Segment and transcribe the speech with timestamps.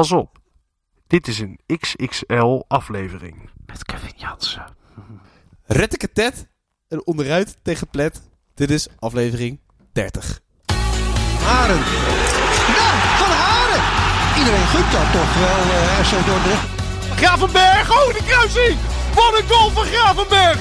[0.00, 0.38] Pas op,
[1.06, 3.50] dit is een XXL aflevering.
[3.66, 4.64] Met Kevin Jansen.
[5.64, 6.48] Retteketet
[6.88, 8.22] en onderuit tegen plet.
[8.54, 9.60] Dit is aflevering
[9.92, 10.40] 30.
[11.42, 11.82] Haren.
[12.76, 12.88] Ja,
[13.20, 13.82] van Haren.
[14.38, 16.68] Iedereen gunt dat toch wel, uh, RC Dordrecht.
[17.16, 18.78] Gravenberg, oh de kruising!
[19.14, 20.58] Wat een goal van Gravenberg!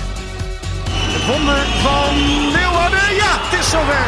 [1.16, 2.16] Het wonder van
[2.52, 4.06] Leeuwarden, ja, het is zover.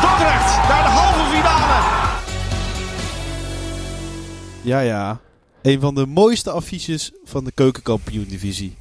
[0.00, 1.97] Dordrecht naar de halve finale.
[4.68, 5.20] Ja, ja.
[5.62, 8.76] Een van de mooiste affiches van de keukenkampioen-divisie.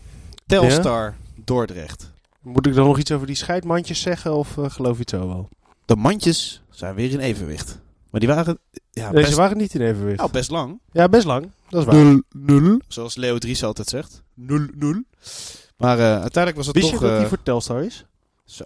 [0.46, 2.12] Telstar Dordrecht.
[2.42, 5.28] Moet ik dan nog iets over die scheidmandjes zeggen of uh, geloof je het zo
[5.28, 5.50] wel?
[5.86, 7.80] De mandjes zijn weer in evenwicht.
[8.10, 8.60] Maar die waren...
[8.92, 10.18] Ja, Deze best, waren niet in evenwicht.
[10.18, 10.80] nou, best lang.
[10.92, 11.52] Ja, best lang.
[11.70, 12.22] Dat is waar.
[12.82, 12.88] 0-0.
[12.88, 14.22] Zoals Leo Dries altijd zegt.
[14.42, 14.46] 0-0.
[15.78, 17.00] Maar uh, uiteindelijk was het Wist toch...
[17.00, 18.06] je dat uh, die voor Telstar is?
[18.46, 18.64] Zo.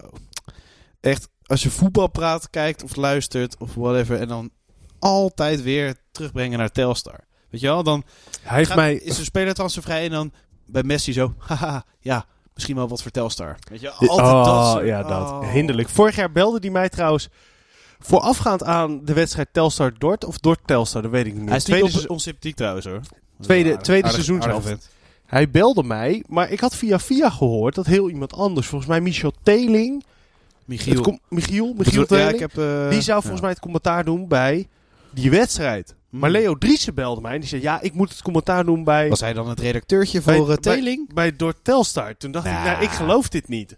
[0.99, 4.19] Echt, als je voetbal praat, kijkt of luistert of whatever.
[4.19, 4.49] En dan
[5.01, 7.19] altijd weer terugbrengen naar Telstar.
[7.49, 7.83] Weet je wel?
[7.83, 8.03] Dan
[8.41, 8.95] Hij heeft gaat- mij...
[8.95, 10.31] is een speler transfervrij en dan
[10.65, 11.33] bij Messi zo...
[11.47, 13.55] Haha, ja, misschien wel wat voor Telstar.
[13.69, 15.29] Weet je, altijd oh, dat ja, dat.
[15.29, 15.51] Oh.
[15.51, 15.89] Hinderlijk.
[15.89, 17.29] Vorig jaar belde hij mij trouwens
[17.99, 21.49] voorafgaand aan de wedstrijd Telstar Dort of Dort Telstar, dat weet ik niet meer.
[21.49, 22.99] Hij is niet tweede, op, onsympathiek trouwens hoor.
[23.39, 24.65] tweede, Aardig- tweede aardig- seizoenshelft.
[24.65, 24.89] aardig vent.
[25.25, 29.01] Hij belde mij, maar ik had via via gehoord dat heel iemand anders, volgens mij
[29.01, 30.03] Michel Teling,
[30.65, 31.19] Michiel.
[31.29, 33.21] Michiel, Michiel Teling, ik heb, eh, die zou ja.
[33.21, 34.67] volgens mij het commentaar doen bij
[35.13, 35.95] die wedstrijd.
[36.09, 36.39] Maar Hmm.
[36.39, 39.19] Leo Driessen belde mij en die zei, ja, ik moet het commentaar doen bij, Was
[39.19, 41.13] hij dan het redacteurtje bij, voor uh, bij- Teling?
[41.13, 42.17] bij Dort Telstar.
[42.17, 42.83] Toen dacht ik, Nou.
[42.83, 43.75] ik geloof dit niet.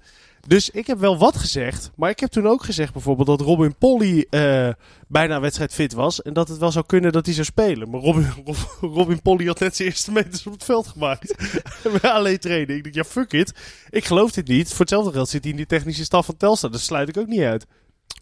[0.48, 1.92] Dus ik heb wel wat gezegd.
[1.95, 4.70] Maar ik heb toen ook gezegd bijvoorbeeld dat Robin Polly eh,
[5.08, 6.22] bijna wedstrijd fit was.
[6.22, 7.89] En dat het wel zou kunnen dat hij zou spelen.
[7.89, 8.58] Maar Robin, Rob-
[8.95, 11.36] Robin Polly had net zijn eerste meters op het veld gemaakt.
[11.94, 12.76] Met alleen trainen.
[12.76, 13.54] Ik dacht, ja fuck it.
[13.89, 14.70] Ik geloof dit niet.
[14.70, 16.72] Voor hetzelfde geld zit hij in die technische staf van Telstar.
[16.72, 17.66] Dat sluit ik ook niet uit.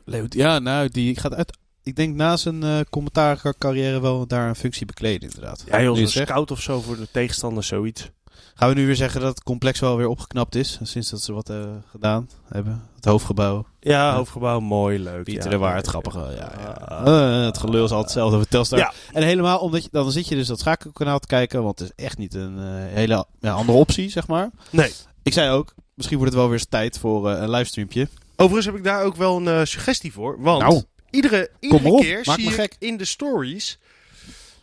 [0.06, 1.58] Leo- Ja, nou, die gaat uit...
[1.84, 5.64] Ik denk na zijn eh commentaarcarrière wel daar een functie bekleden inderdaad.
[5.68, 6.28] Ja joh, zegt.
[6.28, 8.10] scout of zo voor de tegenstander, zoiets.
[8.56, 10.80] Gaan we nu weer zeggen dat het complex wel weer opgeknapt is?
[10.84, 11.58] Sinds dat ze wat eh,
[11.92, 12.84] gedaan hebben.
[12.96, 13.66] Het hoofdgebouw.
[13.80, 14.16] Ja, Ja.
[14.16, 15.24] hoofdgebouw, mooi, leuk.
[15.24, 16.14] Pieter ja, de Waard, ja, grappig.
[16.16, 16.30] ja.
[16.32, 16.68] Ja.
[16.86, 17.38] Ah.
[17.40, 18.80] Eh, het gelul is altijd hetzelfde over Telstar.
[18.80, 18.94] Ja.
[19.12, 21.64] En helemaal omdat je, dan zit je dus dat schakelkanaal te kijken.
[21.64, 24.50] Want het is echt niet een eh, hele ja, andere optie, zeg maar.
[24.70, 24.92] Nee.
[25.24, 28.08] Ik zei ook, misschien wordt het wel weer eens tijd voor een livestreampje.
[28.36, 30.42] Overigens heb ik daar ook wel een suggestie voor.
[30.42, 32.76] Want Nou, iedere, iedere op, keer maak zie me ik gek.
[32.80, 33.80] in de stories...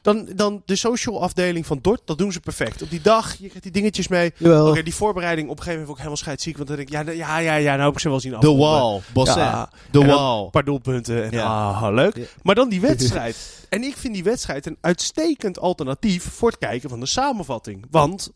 [0.02, 2.82] Dan, dan de social afdeling van Dort, dat doen ze perfect.
[2.82, 4.32] Op die dag, je krijgt die dingetjes mee.
[4.36, 4.68] Jawel.
[4.68, 6.56] Oké, die voorbereiding op een gegeven moment ik helemaal scheidsziek.
[6.56, 8.40] Want dan denk ik, ja, nou- ja, ja, ja, nou heb ik ze wel zien
[8.40, 8.54] The.
[8.56, 9.38] Wall, Bossin.
[9.38, 9.70] Ja.
[9.90, 10.44] The En dan Wall.
[10.44, 11.44] Een paar doelpunten en Ja.
[11.44, 12.16] ah, leuk.
[12.16, 12.24] Ja.
[12.42, 13.66] Maar dan die wedstrijd.
[13.68, 17.86] en ik vind die wedstrijd een uitstekend alternatief voor het kijken van de samenvatting.
[17.90, 18.30] Want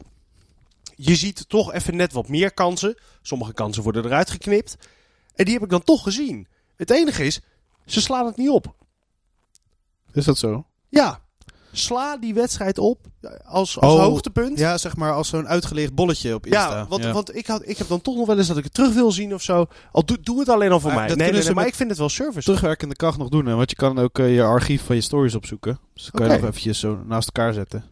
[0.96, 2.94] je ziet toch even net wat meer kansen.
[3.22, 4.76] Sommige kansen worden eruit geknipt.
[5.34, 6.46] En die heb ik dan toch gezien.
[6.76, 7.40] Het enige is,
[7.86, 8.74] ze slaan het niet op.
[10.12, 10.66] Is dat zo?
[10.88, 11.20] Ja,
[11.72, 13.06] sla die wedstrijd op
[13.44, 14.58] als, als Oh, hoogtepunt.
[14.58, 16.76] Ja, zeg maar als zo'n uitgelicht bolletje op Insta.
[16.76, 18.74] Ja, want, want ik, had, ik heb dan toch nog wel eens dat ik het
[18.74, 19.66] terug wil zien of zo.
[19.92, 21.14] Al doe, doe het alleen al voor mij.
[21.14, 22.42] Nee, nee, maar ik vind het wel service.
[22.42, 23.46] terugwerkende kracht nog doen.
[23.46, 23.54] Hè?
[23.54, 25.78] Want je kan ook eh, je archief van je stories opzoeken.
[25.94, 27.84] Dus dan kan je nog eventjes zo naast elkaar zetten.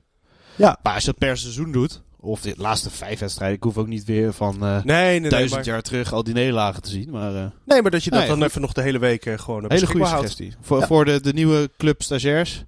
[0.56, 0.78] Ja.
[0.82, 3.86] Maar als je dat per seizoen doet, of de laatste vijf wedstrijden, ik hoef ook
[3.86, 5.30] niet weer van eh, Nee, nee, nee.
[5.30, 7.10] duizend Maar, jaar terug al die nederlagen te zien.
[7.10, 8.46] Maar eh, nee, maar dat je dat dan goed.
[8.46, 10.28] even nog de hele week eh, gewoon hele goede beschikbaar houdt.
[10.30, 10.54] suggestie.
[10.60, 10.86] Voor, Ja.
[10.86, 12.64] voor de, de nieuwe club stagiairs.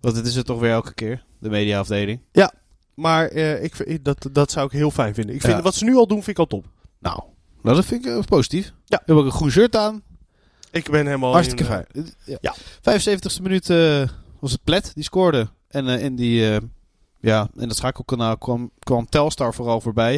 [0.00, 1.24] Want dit is het toch weer elke keer.
[1.40, 2.20] De mediaafdeling.
[2.94, 5.34] Maar eh, ik, dat, dat zou ik heel fijn vinden.
[5.34, 5.62] Ik vind, Ja.
[5.62, 6.66] Wat ze nu al doen, vind ik al top.
[7.00, 7.22] Nou,
[7.62, 8.72] nou, dat vind ik positief.
[8.84, 9.02] Ja.
[9.04, 10.02] Hebben ook een groen shirt aan.
[10.70, 11.32] Ik ben helemaal...
[11.32, 11.86] Hartstikke fijn.
[12.24, 12.38] Ja.
[12.40, 12.54] ja.
[13.00, 13.66] 75ste minuut
[14.40, 15.48] was het Plet die scoorde.
[15.68, 16.58] En in, die,
[17.20, 20.14] ja, in dat schakelkanaal kwam, kwam Telstar vooral voorbij.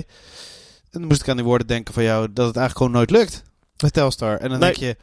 [0.91, 3.11] En dan moest ik aan die woorden denken van jou dat het eigenlijk gewoon nooit
[3.11, 3.43] lukt
[3.83, 4.37] met Telstar.
[4.37, 4.73] En dan Nee.
[4.73, 4.97] denk je,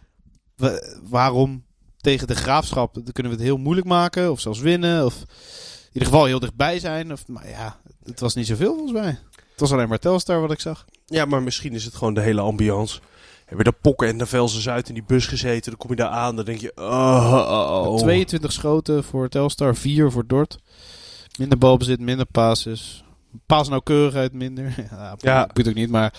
[0.55, 1.63] wa- waarom
[2.01, 5.05] tegen de graafschap dan kunnen we het heel moeilijk maken of zelfs winnen.
[5.05, 7.11] Of in ieder geval heel dichtbij zijn.
[7.11, 9.19] Of, maar ja, het was niet zoveel volgens mij.
[9.51, 10.85] Het was alleen maar Telstar wat ik zag.
[11.05, 12.99] Ja, maar misschien is het gewoon de hele ambiance.
[13.45, 15.69] Hebben de pokken en de Velsen Zuid in die bus gezeten.
[15.71, 16.71] Dan kom je daar aan, dan denk je...
[16.75, 17.97] Oh, oh, oh.
[17.97, 20.59] 22 schoten voor Telstar, 4 voor Dort.
[21.37, 23.03] Minder balbezit, minder passes.
[23.45, 24.87] Paasnauwkeurigheid minder.
[24.91, 25.49] Ja, Ja.
[25.53, 26.13] moet ook niet, maar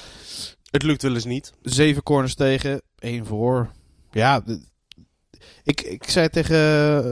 [0.70, 1.52] Het lukt wel eens niet.
[1.62, 3.70] 7 corners tegen, 1 voor.
[4.10, 4.42] Ja,
[5.62, 6.56] ik, ik zei tegen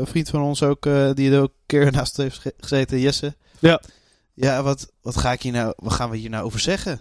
[0.00, 3.00] een vriend van ons ook, eh, die er ook een keer naast heeft ge- gezeten,
[3.00, 3.36] Jesse.
[3.58, 3.80] Ja.
[4.34, 7.00] Ja, wat, wat, ga ik hier nou, wat gaan we hier nou over zeggen?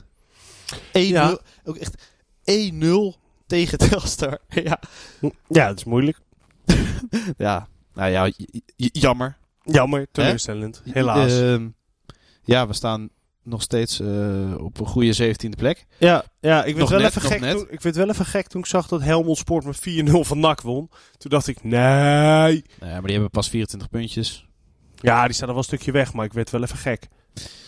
[0.75, 1.40] 1-0, Ja.
[1.63, 1.96] ook echt
[2.44, 4.40] 1-0 tegen Telstar.
[4.50, 4.80] ja.
[5.48, 6.19] Ja, het is moeilijk.
[7.38, 8.31] ja, nou ja,
[8.75, 9.38] jammer.
[9.66, 10.82] Jammer, teleurstellend.
[10.92, 11.40] Helaas.
[11.40, 11.68] Ehm,
[12.44, 13.10] ja, we staan
[13.46, 15.86] nog steeds eh, op een goede 17e plek.
[15.98, 18.62] Ja, ja ik, werd wel net, even gek toen, ik werd wel even gek toen
[18.62, 19.80] ik zag dat Helmond Sport met
[20.10, 20.90] 4-0 van NAC won.
[21.18, 21.74] Toen dacht ik, nee.
[21.80, 24.48] Nou ja, maar die hebben pas 24 puntjes.
[24.96, 27.08] Ja, die staat al wel een stukje weg, maar ik werd wel even gek.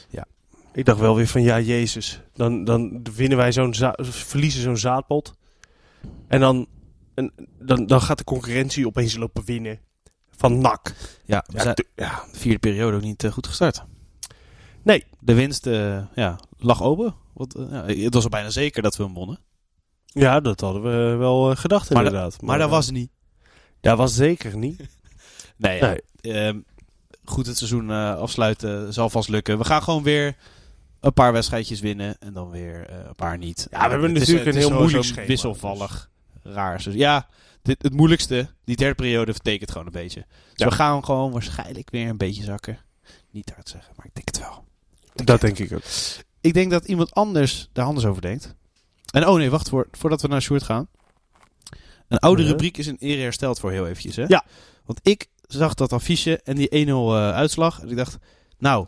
[0.09, 0.25] Ja.
[0.73, 2.21] Ik dacht wel weer van, ja, Jezus.
[2.33, 5.33] Dan, dan winnen wij zo'n verliezen zo'n zaadpot.
[6.27, 6.67] En dan,
[7.13, 9.79] en, dan, dan gaat de concurrentie opeens lopen winnen.
[10.37, 10.93] Van NAC.
[11.25, 12.23] Ja, we zijn ja.
[12.31, 13.83] de vierde periode ook niet eh, goed gestart.
[14.87, 15.05] Nee.
[15.19, 17.15] De winst eh, ja, lag open.
[17.33, 19.39] Want, eh, ja, het was al bijna zeker dat we hem wonnen.
[20.05, 22.41] ja, dat hadden we wel gedacht Maar inderdaad.
[22.41, 23.11] Maar dat eh, was niet.
[23.81, 24.81] Dat was zeker niet.
[25.57, 26.01] Nee.
[26.21, 26.59] Ehm,
[27.25, 29.57] goed het seizoen afsluiten zal vast lukken.
[29.57, 30.35] We gaan gewoon weer
[30.99, 33.67] een paar wedstrijdjes winnen en dan weer een paar niet.
[33.71, 36.09] Ja, we hebben Het natuurlijk een heel moeilijk schema, Wisselvallig,
[36.53, 36.83] raar.
[36.83, 37.27] Dus ja,
[37.61, 40.25] dit, het moeilijkste, die derde periode, vertekent gewoon een beetje.
[40.29, 40.65] Dus Ja.
[40.67, 42.79] we gaan gewoon waarschijnlijk weer een beetje zakken.
[43.31, 44.65] Niet hard zeggen, maar ik denk het wel.
[45.25, 45.81] Dat denk ik ook.
[46.41, 48.55] Ik denk dat iemand anders daar anders over denkt.
[49.11, 50.87] En oh nee, wacht voor, voordat we naar Sjoerd gaan.
[52.07, 54.15] Een oude rubriek is in ere hersteld voor heel eventjes.
[54.15, 54.25] Hè?
[54.27, 54.45] Ja.
[54.85, 57.81] Want ik zag dat affiche en die 1-0 eh, uitslag.
[57.81, 58.17] En ik dacht,
[58.57, 58.87] nou,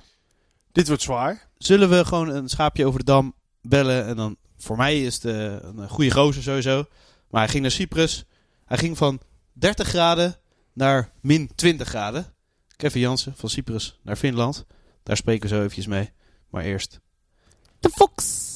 [0.72, 1.50] Dit wordt zwaar.
[1.58, 4.06] zullen we gewoon een schaapje over de dam bellen?
[4.06, 6.86] En dan, voor mij is het eh, een goede gozer sowieso.
[7.30, 8.26] Maar hij ging naar Cyprus.
[8.66, 9.20] Hij ging van
[9.54, 10.36] 30 graden
[10.74, 12.34] naar min 20 graden.
[12.76, 14.66] Kevin Jansen van Cyprus naar Finland.
[15.04, 16.12] Daar spreken we zo eventjes mee.
[16.50, 17.00] Maar eerst...
[17.80, 18.48] De Fox!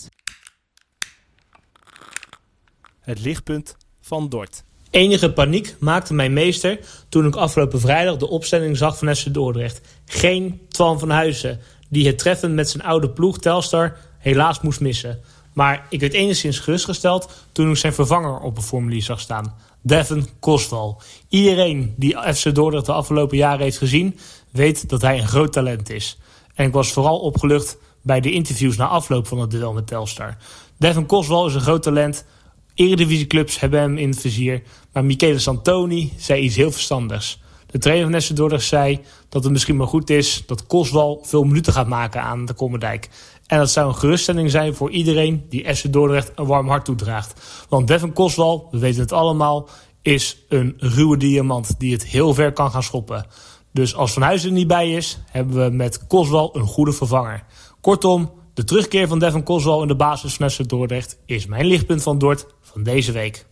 [3.00, 4.64] Het lichtpunt van Dort.
[4.90, 6.80] Enige paniek maakte mijn meester
[7.10, 9.82] toen ik afgelopen vrijdag de opstelling zag van FC Dordrecht.
[10.06, 11.60] Geen Twan van Huizen,
[11.90, 15.22] die het treffen met zijn oude ploeg Telstar helaas moest missen.
[15.54, 19.56] Maar ik werd enigszins gerustgesteld toen ik zijn vervanger op een formulier zag staan.
[19.82, 21.02] Devin Kosval.
[21.30, 24.18] Iedereen die FC Dordrecht de afgelopen jaren heeft gezien,
[24.52, 26.18] weet dat hij een groot talent is.
[26.56, 30.38] En ik was vooral opgelucht bij de interviews na afloop van het duel met Telstar.
[30.78, 32.26] Devin Koswal is een groot talent.
[32.74, 34.64] Eredivisieclubs hebben hem in het vizier.
[34.94, 37.42] Maar Michele Santoni zei iets heel verstandigs.
[37.74, 41.44] De trainer van FC Dordrecht zei dat het misschien maar goed is dat Koswal veel
[41.44, 43.10] minuten gaat maken aan de Kommerdijk.
[43.54, 47.42] En dat zou een geruststelling zijn voor iedereen die FC Dordrecht een warm hart toedraagt.
[47.70, 49.70] Want Devin Koswal, we weten het allemaal,
[50.02, 53.26] is een ruwe diamant die het heel ver kan gaan schoppen.
[53.72, 57.44] Dus als Van Huizen er niet bij is, hebben we met Koswal een goede vervanger.
[57.82, 62.04] Kortom, de terugkeer van Devin Koswal in de basis van FC Dordrecht is mijn lichtpunt
[62.04, 63.46] van Dort van deze week.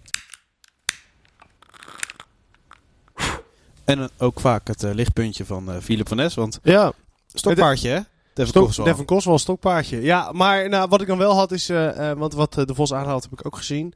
[3.83, 6.36] En ook vaak het eh, lichtpuntje van eh Philip van Nes.
[6.36, 6.94] Want Ja,
[7.33, 8.00] stokpaardje, hè?
[8.33, 8.85] Devin Stok, Koswal.
[8.85, 10.01] Devin Koswal, stokpaardje.
[10.01, 12.75] Ja, maar nou, wat ik dan wel had is, eh, eh, want wat eh, de
[12.75, 13.93] Vos aanhaalt heb ik ook gezien.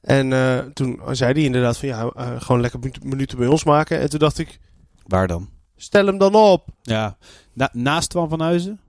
[0.00, 0.28] En
[0.74, 4.00] toen zei hij inderdaad van ja, gewoon lekker minu- minuten bij ons maken.
[4.00, 4.58] En toen dacht ik,
[5.06, 5.48] Waar dan?
[5.76, 6.68] stel hem dan op.
[6.82, 7.16] Ja,
[7.52, 8.80] na- naast Twan van Huizen?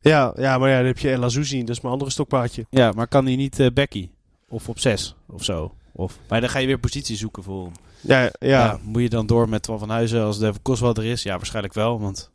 [0.00, 2.66] Ja, ja maar ja, dan heb je El Azouzi, dat is mijn andere stokpaardje.
[2.70, 4.10] Ja, maar kan hij niet Becky?
[4.48, 5.74] Of op 6 of zo?
[5.92, 7.72] Of, maar dan ga je weer positie zoeken voor hem.
[8.00, 8.48] Ja, ja, Ja.
[8.64, 8.78] ja.
[8.82, 11.22] moet je dan door met Twan van Huizen als Devin Koswal er is?
[11.22, 12.30] Ja, waarschijnlijk wel, want...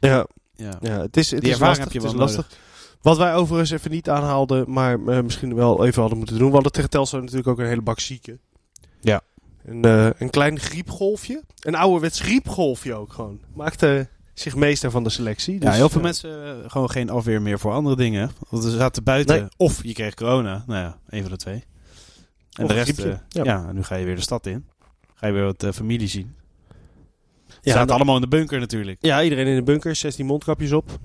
[0.00, 0.26] ja,
[0.56, 0.78] Ja.
[0.80, 1.84] ja, het is, het Die is ervaring lastig.
[1.84, 2.58] heb je het is lastig.
[3.02, 6.48] Wat wij overigens even niet aanhaalden, maar eh, misschien wel even hadden moeten doen.
[6.48, 8.40] We hadden tegen Telstar natuurlijk ook een hele bak zieken.
[9.00, 9.20] Ja.
[9.64, 11.42] Een, eh, een klein griepgolfje.
[11.60, 13.40] Een ouderwets griepgolfje ook gewoon.
[13.54, 15.54] Maakte zich meester van de selectie.
[15.54, 16.06] Ja, Dus, heel veel ja.
[16.06, 18.30] mensen eh, gewoon geen afweer meer voor andere dingen.
[18.48, 19.40] Want ze zaten buiten.
[19.40, 19.48] Nee.
[19.56, 20.64] Of je kreeg corona.
[20.66, 21.64] Nou ja, een van de twee.
[22.52, 23.44] En Of de rest, eh, Ja.
[23.44, 23.64] ja.
[23.68, 24.66] en nu ga je weer de stad in.
[25.14, 26.34] Ga je weer wat eh, familie zien.
[27.72, 28.96] Zaten dan- allemaal in de bunker natuurlijk.
[29.00, 29.96] Ja, iedereen in de bunker.
[29.96, 30.98] 16 mondkapjes op.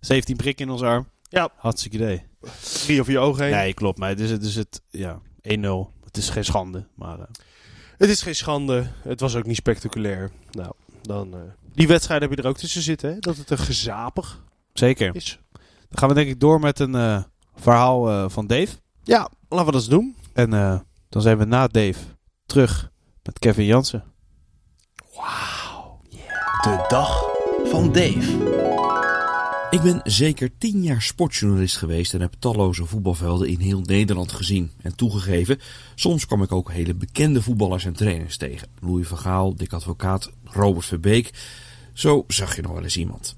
[0.00, 1.08] 17 prikken in ons arm.
[1.22, 1.48] Ja.
[1.56, 2.22] Hartstikke idee.
[2.84, 3.52] Drie over je ogen heen.
[3.54, 3.98] Nee, klopt.
[3.98, 5.92] Maar het is, het is het, ja, 1-0.
[6.04, 6.86] Het is geen schande.
[6.94, 7.24] Maar eh,
[7.98, 8.86] Het is geen schande.
[9.02, 10.30] Het was ook niet spectaculair.
[10.50, 11.34] Nou, dan...
[11.34, 11.40] eh,
[11.74, 13.18] die wedstrijd heb je er ook tussen zitten, hè?
[13.18, 15.14] Dat het een gezapig zeker.
[15.14, 15.38] is.
[15.88, 17.22] Dan gaan we denk ik door met een eh,
[17.54, 18.68] verhaal eh, van Dave.
[19.02, 20.16] Ja, laten we dat eens doen.
[20.32, 20.78] En eh,
[21.08, 21.98] dan zijn we na Dave
[22.46, 22.90] terug
[23.22, 24.04] met Kevin Jansen.
[26.60, 27.24] De dag
[27.64, 28.32] van Dave.
[29.70, 34.70] Ik ben zeker tien jaar sportjournalist geweest en heb talloze voetbalvelden in heel Nederland gezien.
[34.82, 35.60] En toegegeven,
[35.94, 38.68] soms kwam ik ook hele bekende voetballers en trainers tegen.
[38.80, 41.30] Louis van Gaal, Dick Advocaat, Robert Verbeek.
[41.92, 43.36] Zo zag je nog wel eens iemand.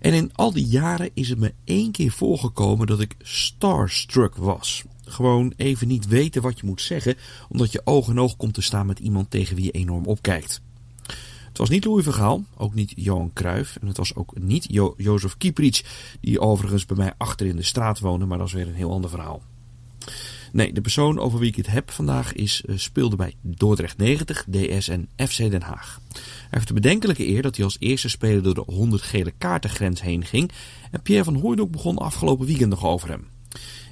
[0.00, 4.84] En in al die jaren is het me één keer voorgekomen dat ik starstruck was.
[5.04, 7.16] Gewoon even niet weten wat je moet zeggen,
[7.48, 10.60] omdat je oog in oog komt te staan met iemand tegen wie je enorm opkijkt.
[11.58, 14.66] Het was niet Louis van Gaal, ook niet Johan Cruijff en het was ook niet
[14.70, 15.84] jo Jozef Kieprits,
[16.20, 18.92] die overigens bij mij achter in de straat woonde, maar dat is weer een heel
[18.92, 19.42] ander verhaal.
[20.52, 24.44] Nee, de persoon over wie ik het heb vandaag is, eh, speelde bij Dordrecht 90,
[24.50, 26.00] DS en FC Den Haag.
[26.12, 30.00] Hij heeft de bedenkelijke eer dat hij als eerste speler door de 100 gele kaartengrens
[30.00, 30.50] heen ging
[30.90, 33.26] en Pierre van Hooydonk begon afgelopen weekend nog over hem.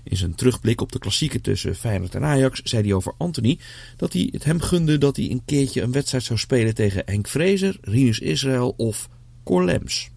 [0.08, 3.58] In zijn terugblik op de klassieken tussen Feyenoord en Ajax zei hij over Anthony
[3.96, 7.28] dat hij het hem gunde dat hij een keertje een wedstrijd zou spelen tegen Henk
[7.28, 9.08] Vrezer, Rinus Israël of
[9.44, 10.10] Cor Lems.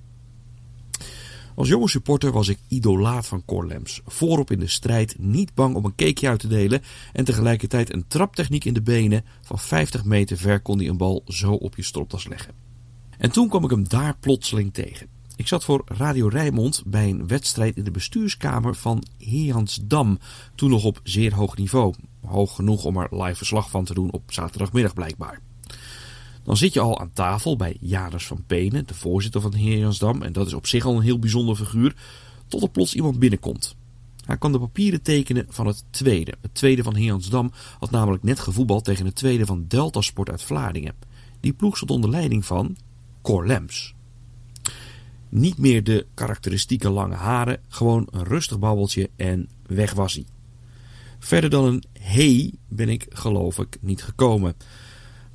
[1.55, 4.01] Als jonge supporter was ik idolaat van Cor Lems.
[4.05, 6.81] Voorop in de strijd, niet bang om een cakeje uit te delen
[7.13, 9.25] en tegelijkertijd een traptechniek in de benen.
[9.41, 12.53] Van 50 meter ver kon hij een bal zo op je stropdas leggen.
[13.17, 15.18] En toen kwam ik hem daar plotseling tegen.
[15.39, 20.19] Ik zat voor Radio Rijnmond bij een wedstrijd in de bestuurskamer van Heansdam.
[20.55, 21.93] Toen nog op zeer hoog niveau.
[22.25, 25.41] Hoog genoeg om er live verslag van te doen op zaterdagmiddag blijkbaar.
[26.43, 30.21] Dan zit je al aan tafel bij Janus van Penen, de voorzitter van Heeransdam.
[30.21, 31.95] En dat is op zich al een heel bijzonder figuur.
[32.47, 33.75] Tot er plots iemand binnenkomt.
[34.25, 36.33] Hij kan de papieren tekenen van het tweede.
[36.41, 40.43] Het tweede van Heeransdam had namelijk net gevoetbald tegen het tweede van Delta Sport uit
[40.43, 40.95] Vlaardingen.
[41.39, 42.77] Die ploeg stond onder leiding van
[43.21, 43.97] Cor Lems.
[45.29, 50.25] Niet meer de karakteristieke lange haren, gewoon een rustig babbeltje en weg was hij.
[51.19, 54.55] Verder dan een hey ben ik geloof ik niet gekomen.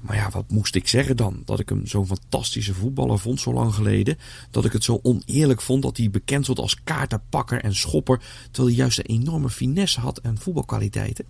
[0.04, 1.42] Maar ja, wat moest ik zeggen dan?
[1.44, 4.18] Dat ik hem zo'n fantastische voetballer vond zo lang geleden.
[4.50, 8.20] Dat ik het zo oneerlijk vond dat hij bekend stond als kaartenpakker en schopper.
[8.44, 11.24] Terwijl hij juist een enorme finesse had en voetbalkwaliteiten.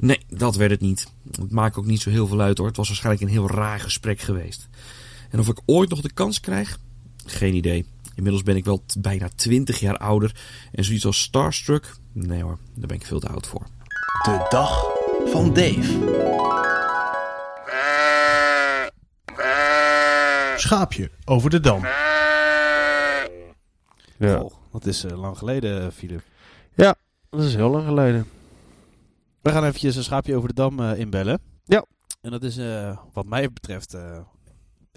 [0.00, 1.06] Nee, dat werd het niet.
[1.30, 2.66] Het maakt ook niet zo heel veel uit hoor.
[2.66, 4.68] Het was waarschijnlijk een heel raar gesprek geweest.
[5.30, 6.78] En of ik ooit nog de kans krijg?
[7.30, 7.86] Geen idee.
[8.14, 10.34] Inmiddels ben ik wel bijna 20 jaar ouder.
[10.72, 11.96] En zoiets als Starstruck?
[12.12, 13.66] Nee hoor, daar ben ik veel te oud voor.
[14.22, 14.84] De dag
[15.24, 15.98] van Dave.
[20.56, 21.82] Schaapje over de dam.
[24.16, 24.40] Ja.
[24.40, 26.22] Oh, dat is eh, lang geleden, Filip.
[27.30, 28.26] Dat is heel lang geleden.
[29.40, 31.40] We gaan eventjes een schaapje over de dam eh, inbellen.
[31.64, 31.84] Ja.
[32.20, 33.96] En dat is eh, wat mij betreft...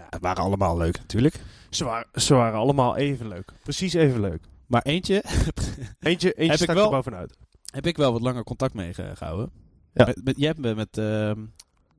[0.03, 1.39] ja, het waren allemaal leuk natuurlijk.
[1.69, 3.51] Ze waren, ze waren allemaal even leuk.
[3.63, 4.43] Precies even leuk.
[4.67, 5.23] Maar eentje
[5.99, 7.37] Eentje, eentje Heb ik wel- er bovenuit.
[7.71, 9.51] heb ik wel wat langer contact mee ge- gehouden.
[9.93, 10.05] Ja.
[10.05, 10.97] Met, met, jij hebt me met...
[10.97, 11.39] ehm,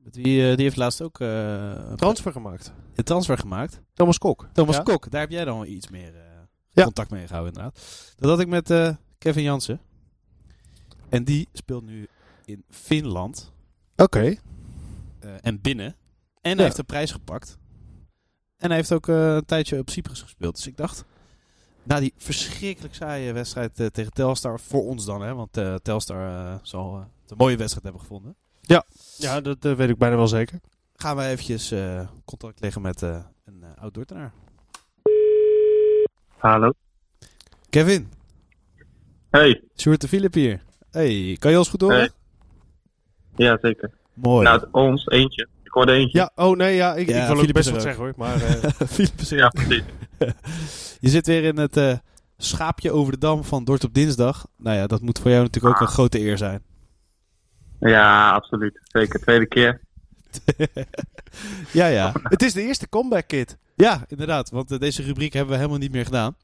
[0.03, 2.71] met wie, eh, die heeft laatst ook eh, Transfer gemaakt.
[2.95, 3.81] een transfer gemaakt.
[3.93, 4.47] Thomas Kok.
[4.53, 4.81] Thomas Ja?
[4.83, 6.21] Kok, daar heb jij dan wel iets meer eh,
[6.71, 6.83] Ja.
[6.83, 7.83] contact mee gehouden inderdaad.
[8.15, 9.79] Dat had ik met Kevin Jansen.
[11.09, 12.07] En die speelt nu
[12.45, 13.51] in Finland.
[13.95, 14.35] Oké.
[15.41, 15.95] en binnen.
[16.41, 17.57] En hij heeft een prijs gepakt.
[18.57, 20.55] En hij heeft ook eh, een tijdje op Cyprus gespeeld.
[20.55, 21.05] Dus ik dacht,
[21.83, 26.29] na die verschrikkelijk saaie wedstrijd eh, tegen Telstar, voor ons dan, hè, want eh, Telstar
[26.29, 28.35] eh, zal het een mooie wedstrijd hebben gevonden.
[29.17, 30.59] Ja, dat eh, weet ik bijna wel zeker.
[30.95, 33.97] Gaan we eventjes eh, contact leggen met eh, een eh, oud.
[36.37, 36.71] Hallo.
[37.69, 38.09] Kevin,
[39.29, 39.61] Hey.
[39.77, 40.61] Sjoerd de Philip hier.
[40.91, 41.97] Hey, kan je ons goed horen?
[41.97, 42.09] Hey.
[43.35, 43.91] Ja, zeker.
[44.13, 44.43] Mooi.
[44.43, 45.47] Nou, ons, eentje.
[45.75, 46.17] Hoorde eentje.
[46.17, 48.13] Ja, oh nee, ja, ik, Ja, ik wil ook best wat zeggen hoor.
[48.15, 49.07] Maar eh,
[49.39, 49.83] Ja, precies.
[51.05, 51.93] Je zit weer in het eh,
[52.37, 54.47] schaapje over de dam van Dort op dinsdag.
[54.57, 56.61] Nou ja, dat moet voor jou natuurlijk ook een grote eer zijn.
[57.79, 58.79] Ja, absoluut.
[58.83, 59.19] Zeker.
[59.19, 59.81] Tweede keer.
[61.71, 62.11] Ja, ja.
[62.23, 63.57] het is de eerste comeback kit.
[63.75, 64.49] Ja, inderdaad.
[64.49, 66.35] Want eh, deze rubriek hebben we helemaal niet meer gedaan.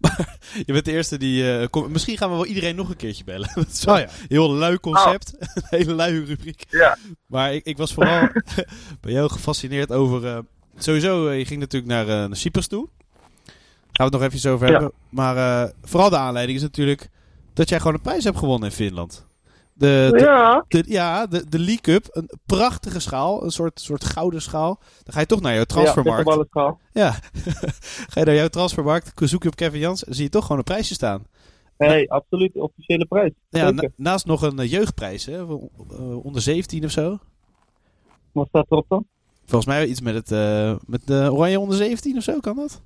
[0.00, 1.68] Maar je bent de eerste die...
[1.68, 3.50] kom- Misschien gaan we wel iedereen nog een keertje bellen.
[3.54, 4.06] Dat is wel Oh ja.
[4.06, 5.34] een heel lui concept.
[5.38, 6.64] Een hele lui rubriek.
[6.70, 6.98] Ja.
[7.26, 8.28] Maar ik, ik was vooral
[9.00, 10.26] bij jou gefascineerd over...
[10.26, 10.38] eh,
[10.76, 12.88] sowieso, eh, je ging natuurlijk naar, naar Cyprus toe.
[13.92, 14.72] Gaan we het nog even over Ja.
[14.72, 14.92] hebben.
[15.08, 17.08] Maar vooral de aanleiding is natuurlijk...
[17.54, 19.26] dat jij gewoon een prijs hebt gewonnen in Finland.
[19.82, 20.64] De, de, Ja.
[20.68, 22.06] de, ja, de, de League Cup.
[22.10, 23.44] Een prachtige schaal.
[23.44, 24.80] Een soort, soort gouden schaal.
[25.02, 26.48] Dan ga je toch naar jouw transfermarkt.
[26.52, 26.76] Ja.
[26.92, 27.10] Ja.
[28.10, 30.64] Ga je naar jouw transfermarkt, zoek je op Kevin Jans, zie je toch gewoon een
[30.64, 31.24] prijsje staan.
[31.78, 32.56] Nee, absoluut.
[32.56, 33.32] Officiële prijs.
[33.48, 37.18] Ja, na- naast nog een eh, jeugdprijs, hè, eh, onder 17 of zo.
[38.32, 39.06] Wat staat erop dan?
[39.46, 42.82] Volgens mij iets met, het, eh, met de Oranje onder 17 of zo, kan dat?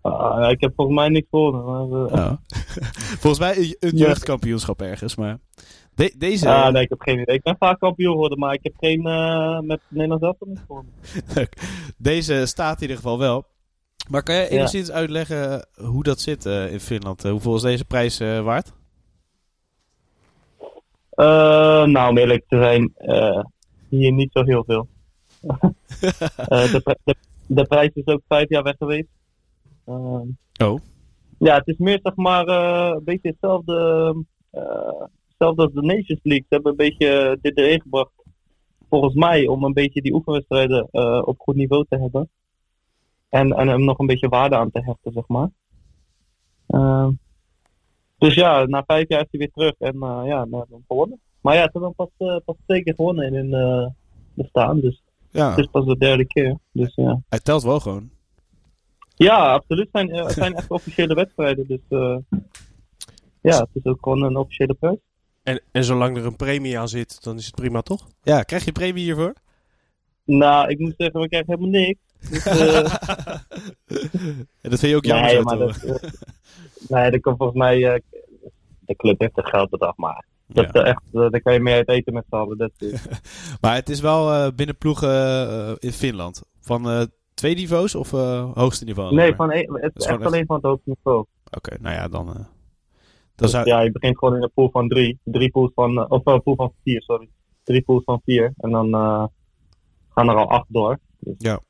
[0.00, 1.26] Ah, ik heb volgens mij niks.
[1.30, 2.40] Maar, eh, Ja.
[3.20, 5.38] Volgens mij een, jeugdkampioenschap ergens, maar...
[5.94, 6.48] De- deze...
[6.50, 7.36] ah, nee, ik heb geen idee.
[7.36, 10.86] Ik ben vaak kampioen geworden, maar ik heb geen eh met Nederland zelf niet gehoord.
[11.96, 13.44] Deze staat in ieder geval wel.
[14.10, 14.50] Maar kan jij Ja.
[14.50, 17.24] enigszins uitleggen hoe dat zit eh, in Finland?
[17.24, 18.72] Eh, hoeveel is deze prijs waard?
[21.16, 22.92] Nou, om eerlijk te zijn,
[23.88, 24.88] hier niet zo heel veel.
[26.48, 27.14] De, de,
[27.46, 29.08] de prijs is ook vijf jaar weg geweest.
[29.86, 30.26] Ehm,
[30.62, 30.80] Oh.
[31.38, 34.14] Ja, het is meer zeg maar een beetje hetzelfde,
[35.36, 36.46] hetzelfde als de Nations League.
[36.48, 38.12] Ze hebben een beetje dit erin gebracht,
[38.88, 42.30] volgens mij, om een beetje die oefenwedstrijden eh, op goed niveau te hebben.
[43.28, 45.50] En, en hem nog een beetje waarde aan te hechten, zeg maar.
[46.66, 47.10] Ehm,
[48.18, 51.20] dus ja, na vijf jaar is hij weer terug en eh, ja, hebben hem gewonnen.
[51.40, 53.90] Maar ja, ze hebben hem pas, eh, pas twee keer gewonnen in hun eh,
[54.34, 56.58] bestaan, dus Ja, het is pas de derde keer.
[56.72, 57.20] Dus ja.
[57.28, 58.10] hij telt wel gewoon.
[59.14, 59.88] Ja, absoluut.
[59.92, 61.66] Het zijn, eh, het zijn echt officiële wedstrijden.
[61.66, 62.16] Dus, eh,
[63.40, 64.98] ja, het is ook gewoon een officiële prijs.
[65.44, 68.06] En, en zolang er een premie aan zit, dan is het prima, toch?
[68.22, 69.32] Ja, krijg je premie hiervoor?
[70.24, 71.98] Nou, ik moet zeggen, we krijgen helemaal niks.
[72.30, 72.94] Dus, eh,
[74.62, 76.10] En dat vind je ook jammer nee, zo maar dat, eh,
[76.88, 77.92] nee, dat komt volgens mij...
[77.94, 78.00] eh,
[78.80, 80.24] de club heeft er geld bedacht, maar...
[80.46, 80.82] Dat, Ja.
[80.82, 82.58] eh, echt, eh, daar kan je meer uit eten met z'n allen.
[82.58, 83.02] Dat is,
[83.60, 85.08] Maar het is wel eh, binnen ploegen
[85.48, 86.42] eh, in Finland.
[86.60, 87.02] Van eh,
[87.34, 89.14] twee niveaus of eh, hoogste niveau?
[89.14, 91.24] nee, van een, het is echt alleen van het hoogste niveau.
[91.50, 92.46] Oké, nou ja, dan...
[93.34, 93.66] eh, Dus zou...
[93.66, 95.18] ja, je begint gewoon in een pool van drie.
[95.24, 97.28] Drie pools van, eh, of een pool van vier, sorry.
[97.62, 98.52] Drie pools van vier.
[98.56, 99.24] En dan eh,
[100.08, 100.98] gaan er al acht door.
[101.38, 101.60] Ja,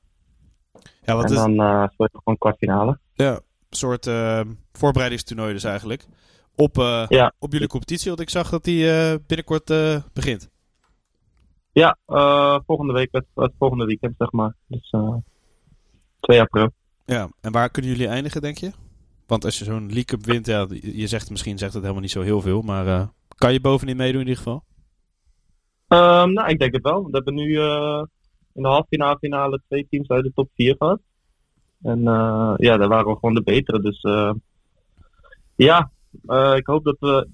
[1.14, 2.98] want en het is dan eh speel je gewoon kwartfinale.
[3.14, 3.40] ja, een
[3.76, 4.40] soort eh,
[4.72, 6.06] voorbereidingstoernooi dus eigenlijk.
[6.56, 7.32] Op, eh, Ja.
[7.38, 10.50] op jullie competitie, want ik zag dat die eh, binnenkort eh, begint.
[11.72, 14.54] Ja, eh, volgende week, het, het volgende weekend zeg maar.
[14.66, 15.14] Dus eh
[16.20, 16.70] 2 april.
[17.04, 18.70] Ja, en waar kunnen jullie eindigen, denk je?
[19.26, 22.10] Want als je zo'n League Cup wint, ja, je zegt misschien zegt het helemaal niet
[22.10, 24.64] zo heel veel, maar eh, kan je bovenin meedoen in ieder geval?
[25.88, 27.04] Ehm, nou, ik denk het wel.
[27.04, 28.02] We hebben nu eh,
[28.52, 31.00] in de halffinale finale twee teams uit de top 4 gehad.
[31.82, 33.80] En eh, ja, daar waren we gewoon de betere.
[33.80, 34.00] Dus
[35.56, 35.90] ja,
[36.56, 37.28] ik hoop dat we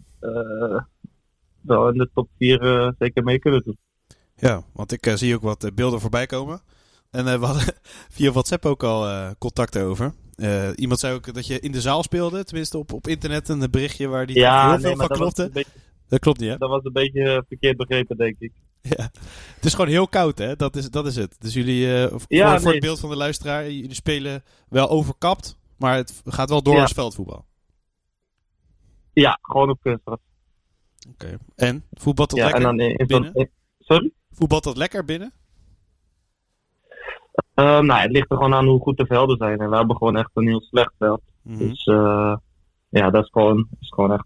[1.61, 3.79] wel in de top 4 zeker mee kunnen doen.
[4.37, 6.61] Ja, want ik zie ook wat beelden voorbij komen.
[7.11, 7.75] En we hadden
[8.15, 10.13] via WhatsApp ook al contact over.
[10.41, 13.71] Eh, iemand zei ook dat je in de zaal speelde, tenminste op, op internet, een
[13.71, 15.51] berichtje waar die heel veel van klopte.
[15.53, 15.71] beetje,
[16.09, 16.57] Dat klopt niet, hè?
[16.57, 18.53] dat was een beetje eh, verkeerd begrepen, denk ik.
[18.97, 19.11] Ja.
[19.55, 20.57] Het is gewoon heel koud, hè?
[20.57, 21.37] Dat is, dat is het.
[21.39, 22.73] Dus jullie, eh, voor, Ja, voor nee.
[22.73, 26.81] het beeld van de luisteraar, jullie spelen wel overkapt, maar het gaat wel door Ja.
[26.83, 27.45] als veldvoetbal.
[29.13, 30.19] Ja, gewoon op kunstgras.
[31.09, 31.39] Oké.
[31.57, 31.85] En?
[31.93, 33.35] Voetbalt dat Ja, en lekker dan in, binnen?
[33.35, 34.13] in- sorry?
[34.31, 35.33] Voetbalt dat lekker binnen?
[37.55, 39.59] Ehm, nou, het ligt er gewoon aan hoe goed de velden zijn.
[39.59, 41.23] En we hebben gewoon echt een heel slecht veld.
[41.43, 41.59] Mhm.
[41.59, 42.37] Dus eh,
[42.89, 44.25] ja, dat is gewoon, is gewoon echt